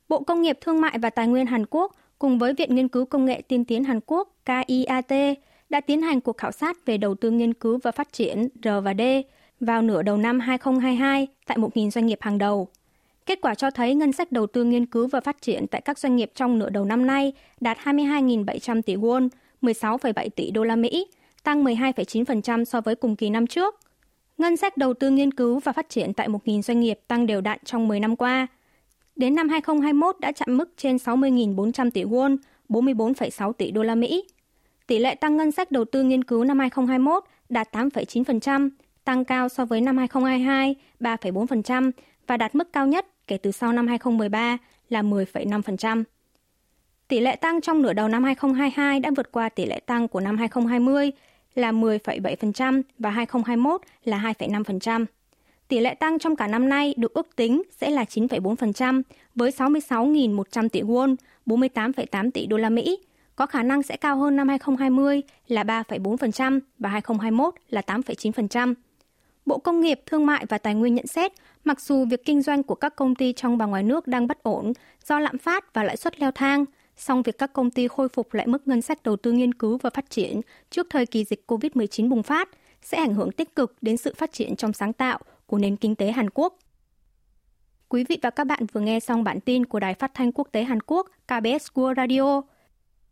Bộ 0.09 0.23
Công 0.23 0.41
nghiệp 0.41 0.57
Thương 0.61 0.81
mại 0.81 0.97
và 0.99 1.09
Tài 1.09 1.27
nguyên 1.27 1.45
Hàn 1.45 1.65
Quốc 1.65 1.95
cùng 2.19 2.39
với 2.39 2.53
Viện 2.53 2.75
Nghiên 2.75 2.87
cứu 2.87 3.05
Công 3.05 3.25
nghệ 3.25 3.41
Tiên 3.41 3.65
tiến 3.65 3.83
Hàn 3.83 3.99
Quốc 4.05 4.35
KIAT 4.45 5.37
đã 5.75 5.81
tiến 5.81 6.01
hành 6.01 6.21
cuộc 6.21 6.37
khảo 6.37 6.51
sát 6.51 6.85
về 6.85 6.97
đầu 6.97 7.15
tư 7.15 7.31
nghiên 7.31 7.53
cứu 7.53 7.79
và 7.83 7.91
phát 7.91 8.13
triển 8.13 8.47
R&D 8.63 9.01
vào 9.59 9.81
nửa 9.81 10.01
đầu 10.01 10.17
năm 10.17 10.39
2022 10.39 11.27
tại 11.45 11.57
1.000 11.57 11.89
doanh 11.89 12.05
nghiệp 12.05 12.17
hàng 12.21 12.37
đầu. 12.37 12.67
Kết 13.25 13.41
quả 13.41 13.55
cho 13.55 13.71
thấy 13.71 13.95
ngân 13.95 14.11
sách 14.11 14.31
đầu 14.31 14.47
tư 14.47 14.63
nghiên 14.63 14.85
cứu 14.85 15.07
và 15.07 15.21
phát 15.21 15.41
triển 15.41 15.67
tại 15.67 15.81
các 15.81 15.99
doanh 15.99 16.15
nghiệp 16.15 16.31
trong 16.35 16.59
nửa 16.59 16.69
đầu 16.69 16.85
năm 16.85 17.05
nay 17.05 17.33
đạt 17.61 17.77
22.700 17.77 18.81
tỷ 18.81 18.95
won, 18.95 19.29
16,7 19.61 20.29
tỷ 20.29 20.51
đô 20.51 20.63
la 20.63 20.75
Mỹ, 20.75 21.07
tăng 21.43 21.63
12,9% 21.63 22.63
so 22.63 22.81
với 22.81 22.95
cùng 22.95 23.15
kỳ 23.15 23.29
năm 23.29 23.47
trước. 23.47 23.79
Ngân 24.37 24.57
sách 24.57 24.77
đầu 24.77 24.93
tư 24.93 25.09
nghiên 25.09 25.33
cứu 25.33 25.59
và 25.59 25.71
phát 25.71 25.89
triển 25.89 26.13
tại 26.13 26.27
1.000 26.27 26.61
doanh 26.61 26.79
nghiệp 26.79 26.99
tăng 27.07 27.25
đều 27.25 27.41
đặn 27.41 27.59
trong 27.65 27.87
10 27.87 27.99
năm 27.99 28.15
qua. 28.15 28.47
Đến 29.15 29.35
năm 29.35 29.49
2021 29.49 30.19
đã 30.19 30.31
chạm 30.31 30.57
mức 30.57 30.73
trên 30.77 30.95
60.400 30.95 31.91
tỷ 31.91 32.03
won, 32.03 32.37
44,6 32.69 33.53
tỷ 33.53 33.71
đô 33.71 33.83
la 33.83 33.95
Mỹ. 33.95 34.23
Tỷ 34.87 34.99
lệ 34.99 35.15
tăng 35.15 35.37
ngân 35.37 35.51
sách 35.51 35.71
đầu 35.71 35.85
tư 35.85 36.03
nghiên 36.03 36.23
cứu 36.23 36.43
năm 36.43 36.59
2021 36.59 37.23
đạt 37.49 37.75
8,9%, 37.75 38.69
tăng 39.03 39.25
cao 39.25 39.49
so 39.49 39.65
với 39.65 39.81
năm 39.81 39.97
2022 39.97 40.75
3,4% 40.99 41.91
và 42.27 42.37
đạt 42.37 42.55
mức 42.55 42.73
cao 42.73 42.87
nhất 42.87 43.05
kể 43.27 43.37
từ 43.37 43.51
sau 43.51 43.73
năm 43.73 43.87
2013 43.87 44.57
là 44.89 45.01
10,5%. 45.01 46.03
Tỷ 47.07 47.19
lệ 47.19 47.35
tăng 47.35 47.61
trong 47.61 47.81
nửa 47.81 47.93
đầu 47.93 48.07
năm 48.07 48.23
2022 48.23 48.99
đã 48.99 49.11
vượt 49.17 49.31
qua 49.31 49.49
tỷ 49.49 49.65
lệ 49.65 49.79
tăng 49.79 50.07
của 50.07 50.19
năm 50.19 50.37
2020 50.37 51.11
là 51.55 51.71
10,7% 51.71 52.81
và 52.99 53.09
2021 53.09 53.81
là 54.03 54.33
2,5%. 54.39 55.05
Tỷ 55.67 55.79
lệ 55.79 55.95
tăng 55.95 56.19
trong 56.19 56.35
cả 56.35 56.47
năm 56.47 56.69
nay 56.69 56.93
được 56.97 57.13
ước 57.13 57.35
tính 57.35 57.61
sẽ 57.77 57.89
là 57.89 58.03
9,4% 58.03 59.01
với 59.35 59.51
66.100 59.51 60.69
tỷ 60.69 60.81
won, 60.81 61.15
48,8 61.45 62.31
tỷ 62.31 62.45
đô 62.45 62.57
la 62.57 62.69
Mỹ, 62.69 62.99
có 63.35 63.45
khả 63.45 63.63
năng 63.63 63.83
sẽ 63.83 63.97
cao 63.97 64.17
hơn 64.17 64.35
năm 64.35 64.47
2020 64.47 65.21
là 65.47 65.63
3,4% 65.63 66.59
và 66.79 66.89
2021 66.89 67.53
là 67.69 67.81
8,9%. 67.81 68.73
Bộ 69.45 69.57
Công 69.57 69.81
nghiệp, 69.81 69.99
Thương 70.05 70.25
mại 70.25 70.45
và 70.49 70.57
Tài 70.57 70.75
nguyên 70.75 70.95
nhận 70.95 71.07
xét, 71.07 71.31
mặc 71.63 71.81
dù 71.81 72.05
việc 72.05 72.25
kinh 72.25 72.41
doanh 72.41 72.63
của 72.63 72.75
các 72.75 72.95
công 72.95 73.15
ty 73.15 73.33
trong 73.33 73.57
và 73.57 73.65
ngoài 73.65 73.83
nước 73.83 74.07
đang 74.07 74.27
bất 74.27 74.43
ổn 74.43 74.73
do 75.05 75.19
lạm 75.19 75.37
phát 75.37 75.73
và 75.73 75.83
lãi 75.83 75.97
suất 75.97 76.19
leo 76.19 76.31
thang, 76.31 76.65
song 76.97 77.21
việc 77.21 77.37
các 77.37 77.53
công 77.53 77.71
ty 77.71 77.87
khôi 77.87 78.09
phục 78.09 78.33
lại 78.33 78.47
mức 78.47 78.67
ngân 78.67 78.81
sách 78.81 79.03
đầu 79.03 79.15
tư 79.15 79.31
nghiên 79.31 79.53
cứu 79.53 79.77
và 79.77 79.89
phát 79.89 80.09
triển 80.09 80.41
trước 80.69 80.87
thời 80.89 81.05
kỳ 81.05 81.23
dịch 81.23 81.43
COVID-19 81.47 82.09
bùng 82.09 82.23
phát 82.23 82.49
sẽ 82.81 82.97
ảnh 82.97 83.13
hưởng 83.13 83.31
tích 83.31 83.55
cực 83.55 83.75
đến 83.81 83.97
sự 83.97 84.13
phát 84.17 84.33
triển 84.33 84.55
trong 84.55 84.73
sáng 84.73 84.93
tạo 84.93 85.19
của 85.45 85.57
nền 85.57 85.75
kinh 85.75 85.95
tế 85.95 86.11
Hàn 86.11 86.29
Quốc. 86.29 86.57
Quý 87.89 88.03
vị 88.09 88.17
và 88.21 88.29
các 88.29 88.43
bạn 88.43 88.65
vừa 88.73 88.81
nghe 88.81 88.99
xong 88.99 89.23
bản 89.23 89.39
tin 89.39 89.65
của 89.65 89.79
Đài 89.79 89.93
Phát 89.93 90.11
thanh 90.13 90.31
Quốc 90.31 90.47
tế 90.51 90.63
Hàn 90.63 90.79
Quốc 90.81 91.07
KBS 91.27 91.67
World 91.73 91.95
Radio 91.95 92.41